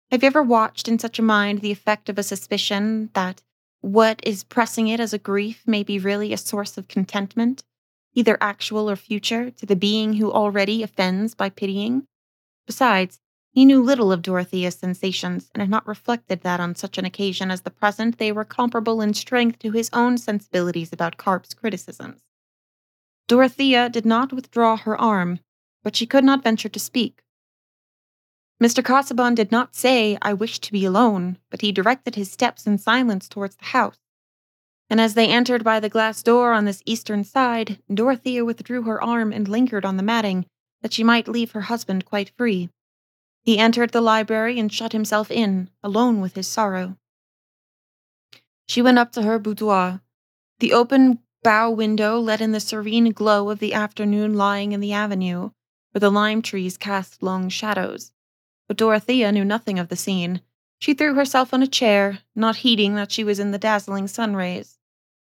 Have 0.10 0.24
you 0.24 0.28
ever 0.28 0.42
watched 0.42 0.88
in 0.88 1.00
such 1.00 1.20
a 1.20 1.24
mind 1.24 1.60
the 1.60 1.72
effect 1.72 2.08
of 2.08 2.18
a 2.18 2.24
suspicion 2.24 3.10
that, 3.14 3.42
what 3.82 4.20
is 4.24 4.44
pressing 4.44 4.88
it 4.88 5.00
as 5.00 5.14
a 5.14 5.18
grief 5.18 5.64
may 5.66 5.84
be 5.84 6.00
really 6.00 6.32
a 6.32 6.38
source 6.38 6.78
of 6.78 6.88
contentment, 6.88 7.64
either 8.14 8.38
actual 8.42 8.90
or 8.90 8.96
future, 8.96 9.52
to 9.52 9.66
the 9.66 9.76
being 9.76 10.14
who 10.14 10.32
already 10.32 10.84
offends 10.84 11.36
by 11.36 11.50
pitying. 11.50 12.06
Besides, 12.66 13.20
he 13.52 13.66
knew 13.66 13.84
little 13.84 14.12
of 14.12 14.22
Dorothea's 14.22 14.76
sensations 14.76 15.50
and 15.54 15.62
had 15.62 15.70
not 15.70 15.88
reflected 15.88 16.42
that 16.42 16.60
on 16.60 16.76
such 16.76 16.98
an 16.98 17.06
occasion 17.06 17.52
as 17.52 17.62
the 17.62 17.70
present 17.70 18.18
they 18.18 18.32
were 18.32 18.46
comparable 18.46 19.02
in 19.02 19.14
strength 19.14 19.60
to 19.60 19.72
his 19.72 19.90
own 19.92 20.18
sensibilities 20.18 20.94
about 20.94 21.18
Carp's 21.18 21.54
criticisms. 21.54 22.22
Dorothea 23.28 23.90
did 23.90 24.06
not 24.06 24.32
withdraw 24.32 24.78
her 24.78 25.00
arm, 25.00 25.40
but 25.84 25.96
she 25.96 26.06
could 26.06 26.24
not 26.24 26.44
venture 26.44 26.70
to 26.70 26.80
speak. 26.80 27.24
Mr. 28.62 28.84
Casaubon 28.84 29.34
did 29.34 29.52
not 29.52 29.76
say, 29.76 30.18
I 30.22 30.34
wish 30.34 30.60
to 30.60 30.72
be 30.72 30.86
alone, 30.86 31.38
but 31.50 31.62
he 31.62 31.72
directed 31.72 32.16
his 32.16 32.32
steps 32.32 32.68
in 32.68 32.78
silence 32.78 33.28
towards 33.28 33.56
the 33.56 33.66
house. 33.66 33.98
And 34.92 35.00
as 35.00 35.14
they 35.14 35.30
entered 35.30 35.64
by 35.64 35.80
the 35.80 35.88
glass 35.88 36.22
door 36.22 36.52
on 36.52 36.66
this 36.66 36.84
eastern 36.86 37.24
side, 37.24 37.80
Dorothea 37.92 38.44
withdrew 38.44 38.82
her 38.82 39.02
arm 39.02 39.32
and 39.32 39.48
lingered 39.48 39.86
on 39.86 39.96
the 39.96 40.04
matting, 40.04 40.46
that 40.82 40.92
she 40.92 41.02
might 41.02 41.30
leave 41.30 41.52
her 41.52 41.62
husband 41.62 42.04
quite 42.04 42.36
free. 42.36 42.70
He 43.42 43.58
entered 43.58 43.92
the 43.92 44.02
library 44.02 44.60
and 44.60 44.70
shut 44.70 44.92
himself 44.92 45.32
in, 45.32 45.70
alone 45.82 46.20
with 46.20 46.36
his 46.36 46.48
sorrow. 46.48 46.98
She 48.68 48.82
went 48.82 48.98
up 48.98 49.14
to 49.14 49.22
her 49.22 49.40
boudoir. 49.40 50.02
The 50.60 50.74
open 50.74 51.20
bow 51.42 51.72
window 51.72 52.20
let 52.20 52.42
in 52.42 52.52
the 52.52 52.60
serene 52.60 53.14
glow 53.14 53.50
of 53.50 53.60
the 53.60 53.74
afternoon 53.74 54.34
lying 54.34 54.74
in 54.74 54.82
the 54.82 54.92
avenue, 54.92 55.52
where 55.94 56.02
the 56.02 56.12
lime 56.12 56.42
trees 56.42 56.76
cast 56.76 57.24
long 57.24 57.48
shadows. 57.48 58.12
But 58.68 58.76
Dorothea 58.76 59.32
knew 59.32 59.46
nothing 59.46 59.80
of 59.80 59.88
the 59.88 59.96
scene. 59.96 60.42
She 60.80 60.94
threw 60.94 61.14
herself 61.14 61.54
on 61.54 61.64
a 61.64 61.68
chair, 61.68 62.20
not 62.36 62.58
heeding 62.58 62.96
that 62.96 63.14
she 63.14 63.24
was 63.24 63.40
in 63.40 63.52
the 63.52 63.58
dazzling 63.58 64.10
sun 64.10 64.36
rays. 64.36 64.80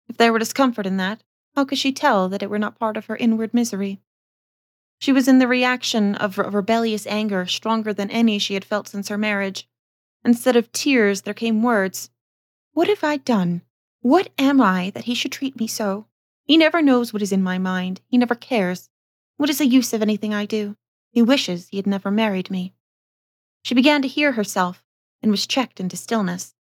If 0.09 0.17
there 0.17 0.31
were 0.31 0.39
discomfort 0.39 0.85
in 0.85 0.97
that, 0.97 1.23
how 1.55 1.65
could 1.65 1.77
she 1.77 1.91
tell 1.91 2.29
that 2.29 2.43
it 2.43 2.49
were 2.49 2.59
not 2.59 2.79
part 2.79 2.97
of 2.97 3.05
her 3.07 3.17
inward 3.17 3.53
misery? 3.53 3.99
She 4.99 5.11
was 5.11 5.27
in 5.27 5.39
the 5.39 5.47
reaction 5.47 6.15
of 6.15 6.37
a 6.39 6.43
rebellious 6.43 7.05
anger 7.07 7.45
stronger 7.45 7.93
than 7.93 8.09
any 8.09 8.39
she 8.39 8.55
had 8.55 8.65
felt 8.65 8.87
since 8.87 9.09
her 9.09 9.17
marriage. 9.17 9.67
Instead 10.23 10.55
of 10.55 10.71
tears, 10.71 11.21
there 11.21 11.33
came 11.33 11.61
words. 11.61 12.09
What 12.73 12.87
have 12.87 13.03
I 13.03 13.17
done? 13.17 13.61
What 14.01 14.29
am 14.37 14.61
I 14.61 14.91
that 14.91 15.05
he 15.05 15.15
should 15.15 15.31
treat 15.31 15.59
me 15.59 15.67
so? 15.67 16.07
He 16.45 16.57
never 16.57 16.81
knows 16.81 17.11
what 17.11 17.21
is 17.21 17.31
in 17.31 17.43
my 17.43 17.57
mind. 17.57 18.01
He 18.07 18.17
never 18.17 18.35
cares. 18.35 18.89
What 19.37 19.49
is 19.49 19.57
the 19.59 19.67
use 19.67 19.93
of 19.93 20.01
anything 20.01 20.33
I 20.33 20.45
do? 20.45 20.75
He 21.11 21.21
wishes 21.21 21.67
he 21.69 21.77
had 21.77 21.87
never 21.87 22.09
married 22.09 22.49
me. 22.49 22.73
She 23.63 23.75
began 23.75 24.01
to 24.01 24.07
hear 24.07 24.31
herself, 24.33 24.83
and 25.21 25.31
was 25.31 25.47
checked 25.47 25.79
into 25.79 25.97
stillness. 25.97 26.55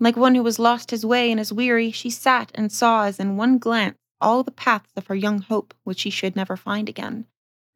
Like 0.00 0.16
one 0.16 0.34
who 0.34 0.44
has 0.44 0.58
lost 0.58 0.90
his 0.90 1.04
way 1.04 1.30
and 1.30 1.40
is 1.40 1.52
weary, 1.52 1.90
she 1.90 2.10
sat 2.10 2.52
and 2.54 2.70
saw 2.70 3.04
as 3.04 3.18
in 3.18 3.36
one 3.36 3.58
glance 3.58 3.96
all 4.20 4.42
the 4.42 4.50
paths 4.50 4.92
of 4.96 5.06
her 5.06 5.14
young 5.14 5.40
hope 5.40 5.74
which 5.84 6.00
she 6.00 6.10
should 6.10 6.36
never 6.36 6.56
find 6.56 6.88
again. 6.88 7.26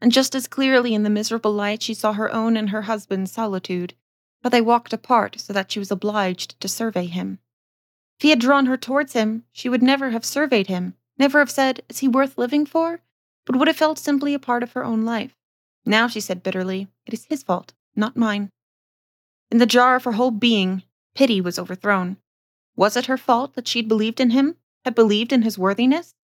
And 0.01 0.13
just 0.13 0.35
as 0.35 0.49
clearly 0.49 0.95
in 0.95 1.03
the 1.03 1.11
miserable 1.11 1.53
light 1.53 1.83
she 1.83 1.95
saw 1.95 2.13
her 2.13 2.33
own 2.33 2.57
and 2.57 2.71
her 2.71 2.83
husband's 2.83 3.33
solitude, 3.33 3.95
but 4.43 4.51
they 4.51 4.61
walked 4.61 4.93
apart 4.93 5.39
so 5.39 5.53
that 5.53 5.71
she 5.71 5.79
was 5.79 5.91
obliged 5.91 6.61
to 6.61 6.69
survey 6.69 7.07
him. 7.07 7.39
If 8.19 8.23
he 8.23 8.31
had 8.31 8.41
drawn 8.41 8.67
her 8.67 8.77
towards 8.77 9.13
him, 9.13 9.45
she 9.53 9.69
would 9.69 9.83
never 9.83 10.11
have 10.11 10.25
surveyed 10.25 10.67
him, 10.67 10.95
never 11.19 11.39
have 11.39 11.51
said, 11.51 11.83
Is 11.89 11.99
he 11.99 12.09
worth 12.09 12.39
living 12.39 12.67
for? 12.67 13.01
but 13.45 13.57
would 13.57 13.69
have 13.69 13.77
felt 13.77 13.99
simply 13.99 14.35
a 14.35 14.39
part 14.39 14.63
of 14.63 14.73
her 14.73 14.85
own 14.85 15.05
life. 15.05 15.37
Now 15.85 16.07
she 16.07 16.21
said 16.21 16.43
bitterly, 16.43 16.89
It 17.07 17.15
is 17.15 17.25
his 17.25 17.43
fault, 17.43 17.73
not 17.97 18.17
mine. 18.17 18.51
In 19.51 19.59
the 19.59 19.67
jar 19.67 19.97
of 19.97 20.05
her 20.05 20.13
whole 20.13 20.31
being, 20.31 20.85
pity 21.15 21.41
was 21.41 21.59
overthrown. 21.59 22.17
Was 22.77 22.97
it 22.97 23.07
her 23.07 23.19
fault 23.19 23.55
that 23.55 23.69
she'd 23.69 23.89
believed 23.89 24.21
in 24.21 24.31
him, 24.31 24.57
had 24.85 24.95
believed 24.95 25.33
in 25.33 25.43
his 25.43 25.59
worthiness? 25.59 26.15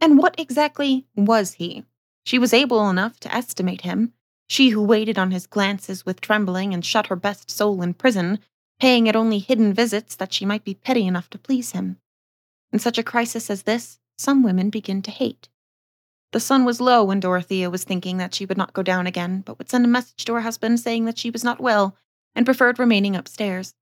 And 0.00 0.18
what 0.18 0.38
exactly 0.38 1.06
was 1.16 1.54
he? 1.54 1.84
She 2.24 2.38
was 2.38 2.52
able 2.52 2.88
enough 2.88 3.18
to 3.20 3.34
estimate 3.34 3.80
him, 3.82 4.12
she 4.48 4.70
who 4.70 4.82
waited 4.82 5.18
on 5.18 5.30
his 5.30 5.46
glances 5.46 6.06
with 6.06 6.20
trembling 6.20 6.72
and 6.72 6.84
shut 6.84 7.08
her 7.08 7.16
best 7.16 7.50
soul 7.50 7.82
in 7.82 7.94
prison, 7.94 8.38
paying 8.80 9.06
it 9.06 9.16
only 9.16 9.38
hidden 9.38 9.74
visits 9.74 10.14
that 10.16 10.32
she 10.32 10.46
might 10.46 10.64
be 10.64 10.74
petty 10.74 11.06
enough 11.06 11.28
to 11.30 11.38
please 11.38 11.72
him. 11.72 11.98
In 12.72 12.78
such 12.78 12.98
a 12.98 13.02
crisis 13.02 13.50
as 13.50 13.62
this, 13.62 13.98
some 14.16 14.42
women 14.42 14.70
begin 14.70 15.02
to 15.02 15.10
hate. 15.10 15.48
The 16.32 16.40
sun 16.40 16.64
was 16.64 16.80
low 16.80 17.04
when 17.04 17.20
Dorothea 17.20 17.70
was 17.70 17.84
thinking 17.84 18.18
that 18.18 18.34
she 18.34 18.44
would 18.44 18.58
not 18.58 18.74
go 18.74 18.82
down 18.82 19.06
again, 19.06 19.40
but 19.40 19.58
would 19.58 19.70
send 19.70 19.84
a 19.84 19.88
message 19.88 20.24
to 20.26 20.34
her 20.34 20.42
husband 20.42 20.80
saying 20.80 21.06
that 21.06 21.18
she 21.18 21.30
was 21.30 21.42
not 21.42 21.60
well 21.60 21.96
and 22.34 22.44
preferred 22.44 22.78
remaining 22.78 23.16
upstairs. 23.16 23.74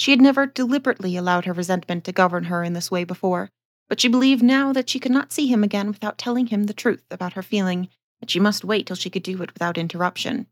She 0.00 0.12
had 0.12 0.22
never 0.22 0.46
deliberately 0.46 1.14
allowed 1.14 1.44
her 1.44 1.52
resentment 1.52 2.04
to 2.04 2.12
govern 2.12 2.44
her 2.44 2.64
in 2.64 2.72
this 2.72 2.90
way 2.90 3.04
before, 3.04 3.50
but 3.86 4.00
she 4.00 4.08
believed 4.08 4.42
now 4.42 4.72
that 4.72 4.88
she 4.88 4.98
could 4.98 5.12
not 5.12 5.30
see 5.30 5.46
him 5.46 5.62
again 5.62 5.88
without 5.88 6.16
telling 6.16 6.46
him 6.46 6.64
the 6.64 6.72
truth 6.72 7.04
about 7.10 7.34
her 7.34 7.42
feeling, 7.42 7.90
that 8.18 8.30
she 8.30 8.40
must 8.40 8.64
wait 8.64 8.86
till 8.86 8.96
she 8.96 9.10
could 9.10 9.22
do 9.22 9.42
it 9.42 9.52
without 9.52 9.76
interruption. 9.76 10.46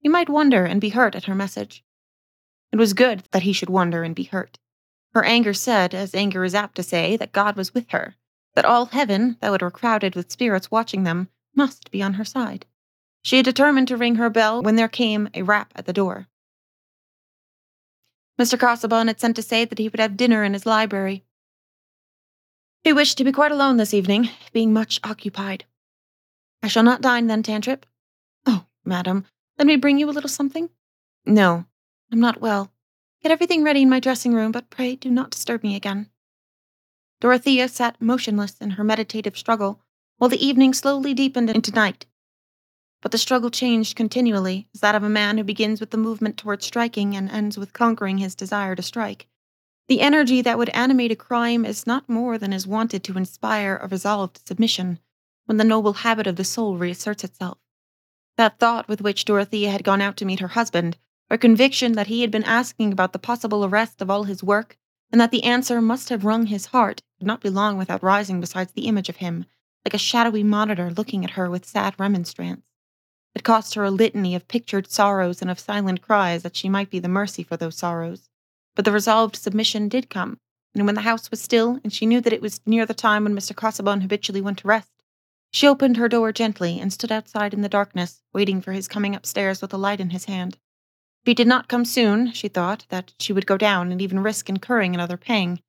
He 0.00 0.08
might 0.08 0.30
wonder 0.30 0.64
and 0.64 0.80
be 0.80 0.88
hurt 0.88 1.14
at 1.14 1.26
her 1.26 1.34
message. 1.34 1.84
It 2.72 2.76
was 2.76 2.94
good 2.94 3.24
that 3.32 3.42
he 3.42 3.52
should 3.52 3.68
wonder 3.68 4.04
and 4.04 4.14
be 4.14 4.24
hurt. 4.24 4.58
Her 5.12 5.22
anger 5.22 5.52
said, 5.52 5.92
as 5.92 6.14
anger 6.14 6.42
is 6.42 6.54
apt 6.54 6.76
to 6.76 6.82
say, 6.82 7.18
that 7.18 7.32
God 7.32 7.58
was 7.58 7.74
with 7.74 7.90
her, 7.90 8.16
that 8.54 8.64
all 8.64 8.86
heaven, 8.86 9.36
though 9.42 9.52
it 9.52 9.60
were 9.60 9.70
crowded 9.70 10.14
with 10.14 10.32
spirits 10.32 10.70
watching 10.70 11.04
them, 11.04 11.28
must 11.54 11.90
be 11.90 12.02
on 12.02 12.14
her 12.14 12.24
side. 12.24 12.64
She 13.20 13.36
had 13.36 13.44
determined 13.44 13.88
to 13.88 13.98
ring 13.98 14.14
her 14.14 14.30
bell 14.30 14.62
when 14.62 14.76
there 14.76 14.88
came 14.88 15.28
a 15.34 15.42
rap 15.42 15.74
at 15.76 15.84
the 15.84 15.92
door. 15.92 16.28
Mr. 18.40 18.58
Casaubon 18.58 19.06
had 19.06 19.20
sent 19.20 19.36
to 19.36 19.42
say 19.42 19.64
that 19.64 19.78
he 19.78 19.88
would 19.88 20.00
have 20.00 20.16
dinner 20.16 20.42
in 20.42 20.52
his 20.52 20.66
library. 20.66 21.24
He 22.82 22.92
wished 22.92 23.16
to 23.18 23.24
be 23.24 23.32
quite 23.32 23.52
alone 23.52 23.76
this 23.76 23.94
evening, 23.94 24.28
being 24.52 24.72
much 24.72 25.00
occupied. 25.04 25.64
I 26.62 26.68
shall 26.68 26.82
not 26.82 27.00
dine 27.00 27.28
then, 27.28 27.42
Tantripp. 27.42 27.84
Oh, 28.46 28.66
madam, 28.84 29.26
let 29.58 29.66
me 29.66 29.76
bring 29.76 29.98
you 29.98 30.10
a 30.10 30.12
little 30.12 30.28
something? 30.28 30.68
No, 31.24 31.66
I'm 32.12 32.20
not 32.20 32.40
well. 32.40 32.72
Get 33.22 33.32
everything 33.32 33.62
ready 33.62 33.82
in 33.82 33.88
my 33.88 34.00
dressing 34.00 34.34
room, 34.34 34.52
but 34.52 34.68
pray 34.68 34.96
do 34.96 35.10
not 35.10 35.30
disturb 35.30 35.62
me 35.62 35.76
again. 35.76 36.10
Dorothea 37.20 37.68
sat 37.68 38.00
motionless 38.02 38.58
in 38.60 38.72
her 38.72 38.84
meditative 38.84 39.38
struggle, 39.38 39.80
while 40.18 40.28
the 40.28 40.44
evening 40.44 40.74
slowly 40.74 41.14
deepened 41.14 41.48
into 41.48 41.72
night. 41.72 42.04
But 43.04 43.12
the 43.12 43.18
struggle 43.18 43.50
changed 43.50 43.96
continually, 43.96 44.66
as 44.74 44.80
that 44.80 44.94
of 44.94 45.02
a 45.02 45.10
man 45.10 45.36
who 45.36 45.44
begins 45.44 45.78
with 45.78 45.90
the 45.90 45.98
movement 45.98 46.38
toward 46.38 46.62
striking 46.62 47.14
and 47.14 47.30
ends 47.30 47.58
with 47.58 47.74
conquering 47.74 48.16
his 48.16 48.34
desire 48.34 48.74
to 48.74 48.80
strike. 48.80 49.28
The 49.88 50.00
energy 50.00 50.40
that 50.40 50.56
would 50.56 50.70
animate 50.70 51.12
a 51.12 51.14
crime 51.14 51.66
is 51.66 51.86
not 51.86 52.08
more 52.08 52.38
than 52.38 52.54
is 52.54 52.66
wanted 52.66 53.04
to 53.04 53.18
inspire 53.18 53.76
a 53.76 53.88
resolved 53.88 54.40
submission, 54.48 55.00
when 55.44 55.58
the 55.58 55.64
noble 55.64 55.92
habit 55.92 56.26
of 56.26 56.36
the 56.36 56.44
soul 56.44 56.78
reasserts 56.78 57.22
itself. 57.22 57.58
That 58.38 58.58
thought 58.58 58.88
with 58.88 59.02
which 59.02 59.26
Dorothea 59.26 59.70
had 59.70 59.84
gone 59.84 60.00
out 60.00 60.16
to 60.16 60.24
meet 60.24 60.40
her 60.40 60.48
husband, 60.48 60.96
her 61.28 61.36
conviction 61.36 61.92
that 61.92 62.06
he 62.06 62.22
had 62.22 62.30
been 62.30 62.44
asking 62.44 62.90
about 62.90 63.12
the 63.12 63.18
possible 63.18 63.66
arrest 63.66 64.00
of 64.00 64.08
all 64.08 64.24
his 64.24 64.42
work, 64.42 64.78
and 65.12 65.20
that 65.20 65.30
the 65.30 65.44
answer 65.44 65.82
must 65.82 66.08
have 66.08 66.24
wrung 66.24 66.46
his 66.46 66.66
heart, 66.66 67.02
could 67.18 67.26
not 67.26 67.42
be 67.42 67.50
long 67.50 67.76
without 67.76 68.02
rising 68.02 68.40
beside 68.40 68.70
the 68.70 68.86
image 68.86 69.10
of 69.10 69.16
him, 69.16 69.44
like 69.84 69.92
a 69.92 69.98
shadowy 69.98 70.42
monitor 70.42 70.90
looking 70.90 71.22
at 71.22 71.32
her 71.32 71.50
with 71.50 71.66
sad 71.66 71.94
remonstrance. 71.98 72.64
It 73.34 73.44
cost 73.44 73.74
her 73.74 73.84
a 73.84 73.90
litany 73.90 74.34
of 74.34 74.48
pictured 74.48 74.90
sorrows 74.90 75.42
and 75.42 75.50
of 75.50 75.58
silent 75.58 76.02
cries 76.02 76.42
that 76.42 76.56
she 76.56 76.68
might 76.68 76.90
be 76.90 76.98
the 76.98 77.08
mercy 77.08 77.42
for 77.42 77.56
those 77.56 77.76
sorrows. 77.76 78.28
But 78.74 78.84
the 78.84 78.92
resolved 78.92 79.36
submission 79.36 79.88
did 79.88 80.10
come, 80.10 80.38
and 80.74 80.86
when 80.86 80.94
the 80.94 81.02
house 81.02 81.30
was 81.30 81.42
still, 81.42 81.80
and 81.82 81.92
she 81.92 82.06
knew 82.06 82.20
that 82.20 82.32
it 82.32 82.42
was 82.42 82.60
near 82.66 82.86
the 82.86 82.94
time 82.94 83.24
when 83.24 83.34
Mr. 83.34 83.54
Casaubon 83.56 84.00
habitually 84.00 84.40
went 84.40 84.58
to 84.58 84.68
rest, 84.68 84.90
she 85.54 85.68
opened 85.68 85.96
her 85.96 86.08
door 86.08 86.32
gently 86.32 86.80
and 86.80 86.92
stood 86.92 87.12
outside 87.12 87.54
in 87.54 87.60
the 87.60 87.68
darkness, 87.68 88.20
waiting 88.32 88.60
for 88.60 88.72
his 88.72 88.88
coming 88.88 89.14
upstairs 89.14 89.62
with 89.62 89.72
a 89.72 89.76
light 89.76 90.00
in 90.00 90.10
his 90.10 90.24
hand. 90.24 90.54
If 91.22 91.26
he 91.26 91.34
did 91.34 91.46
not 91.46 91.68
come 91.68 91.84
soon, 91.84 92.32
she 92.32 92.48
thought 92.48 92.86
that 92.88 93.14
she 93.20 93.32
would 93.32 93.46
go 93.46 93.56
down 93.56 93.92
and 93.92 94.02
even 94.02 94.18
risk 94.18 94.48
incurring 94.48 94.94
another 94.94 95.16
pang. 95.16 95.60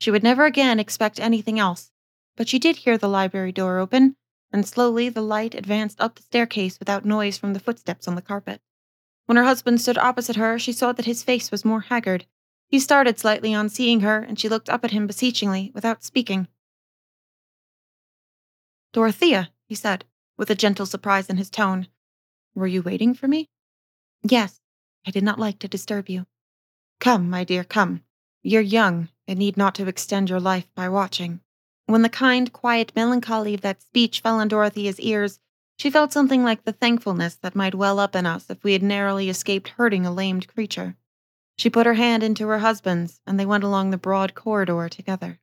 She 0.00 0.12
would 0.12 0.22
never 0.22 0.44
again 0.44 0.78
expect 0.78 1.18
anything 1.18 1.58
else. 1.58 1.90
But 2.36 2.48
she 2.48 2.60
did 2.60 2.76
hear 2.76 2.96
the 2.96 3.08
library 3.08 3.50
door 3.50 3.78
open, 3.78 4.14
and 4.52 4.66
slowly 4.66 5.08
the 5.08 5.22
light 5.22 5.54
advanced 5.54 6.00
up 6.00 6.16
the 6.16 6.22
staircase 6.22 6.78
without 6.78 7.04
noise 7.04 7.38
from 7.38 7.52
the 7.52 7.60
footsteps 7.60 8.06
on 8.06 8.14
the 8.14 8.22
carpet. 8.22 8.60
When 9.26 9.36
her 9.36 9.44
husband 9.44 9.80
stood 9.80 9.98
opposite 9.98 10.36
her, 10.36 10.58
she 10.58 10.72
saw 10.72 10.92
that 10.92 11.06
his 11.06 11.22
face 11.22 11.50
was 11.50 11.64
more 11.64 11.80
haggard, 11.80 12.26
he 12.72 12.80
started 12.80 13.18
slightly 13.18 13.52
on 13.52 13.68
seeing 13.68 14.00
her, 14.00 14.20
and 14.20 14.40
she 14.40 14.48
looked 14.48 14.70
up 14.70 14.82
at 14.82 14.92
him 14.92 15.06
beseechingly, 15.06 15.70
without 15.74 16.02
speaking. 16.02 16.48
Dorothea, 18.94 19.50
he 19.66 19.74
said, 19.74 20.06
with 20.38 20.48
a 20.48 20.54
gentle 20.54 20.86
surprise 20.86 21.28
in 21.28 21.36
his 21.36 21.50
tone. 21.50 21.88
Were 22.54 22.66
you 22.66 22.80
waiting 22.80 23.12
for 23.12 23.28
me? 23.28 23.50
Yes. 24.22 24.58
I 25.06 25.10
did 25.10 25.22
not 25.22 25.38
like 25.38 25.58
to 25.58 25.68
disturb 25.68 26.08
you. 26.08 26.26
Come, 26.98 27.28
my 27.28 27.44
dear, 27.44 27.62
come. 27.62 28.04
You're 28.42 28.62
young, 28.62 29.10
and 29.28 29.38
need 29.38 29.58
not 29.58 29.74
to 29.74 29.86
extend 29.86 30.30
your 30.30 30.40
life 30.40 30.68
by 30.74 30.88
watching. 30.88 31.40
When 31.92 32.00
the 32.00 32.08
kind, 32.08 32.50
quiet 32.50 32.90
melancholy 32.96 33.52
of 33.52 33.60
that 33.60 33.82
speech 33.82 34.20
fell 34.20 34.40
on 34.40 34.48
Dorothea's 34.48 34.98
ears, 34.98 35.40
she 35.76 35.90
felt 35.90 36.10
something 36.10 36.42
like 36.42 36.64
the 36.64 36.72
thankfulness 36.72 37.34
that 37.42 37.54
might 37.54 37.74
well 37.74 37.98
up 37.98 38.16
in 38.16 38.24
us 38.24 38.48
if 38.48 38.64
we 38.64 38.72
had 38.72 38.82
narrowly 38.82 39.28
escaped 39.28 39.68
hurting 39.68 40.06
a 40.06 40.10
lamed 40.10 40.48
creature. 40.48 40.96
She 41.58 41.68
put 41.68 41.84
her 41.84 41.92
hand 41.92 42.22
into 42.22 42.48
her 42.48 42.60
husband's, 42.60 43.20
and 43.26 43.38
they 43.38 43.44
went 43.44 43.62
along 43.62 43.90
the 43.90 43.98
broad 43.98 44.34
corridor 44.34 44.88
together. 44.88 45.38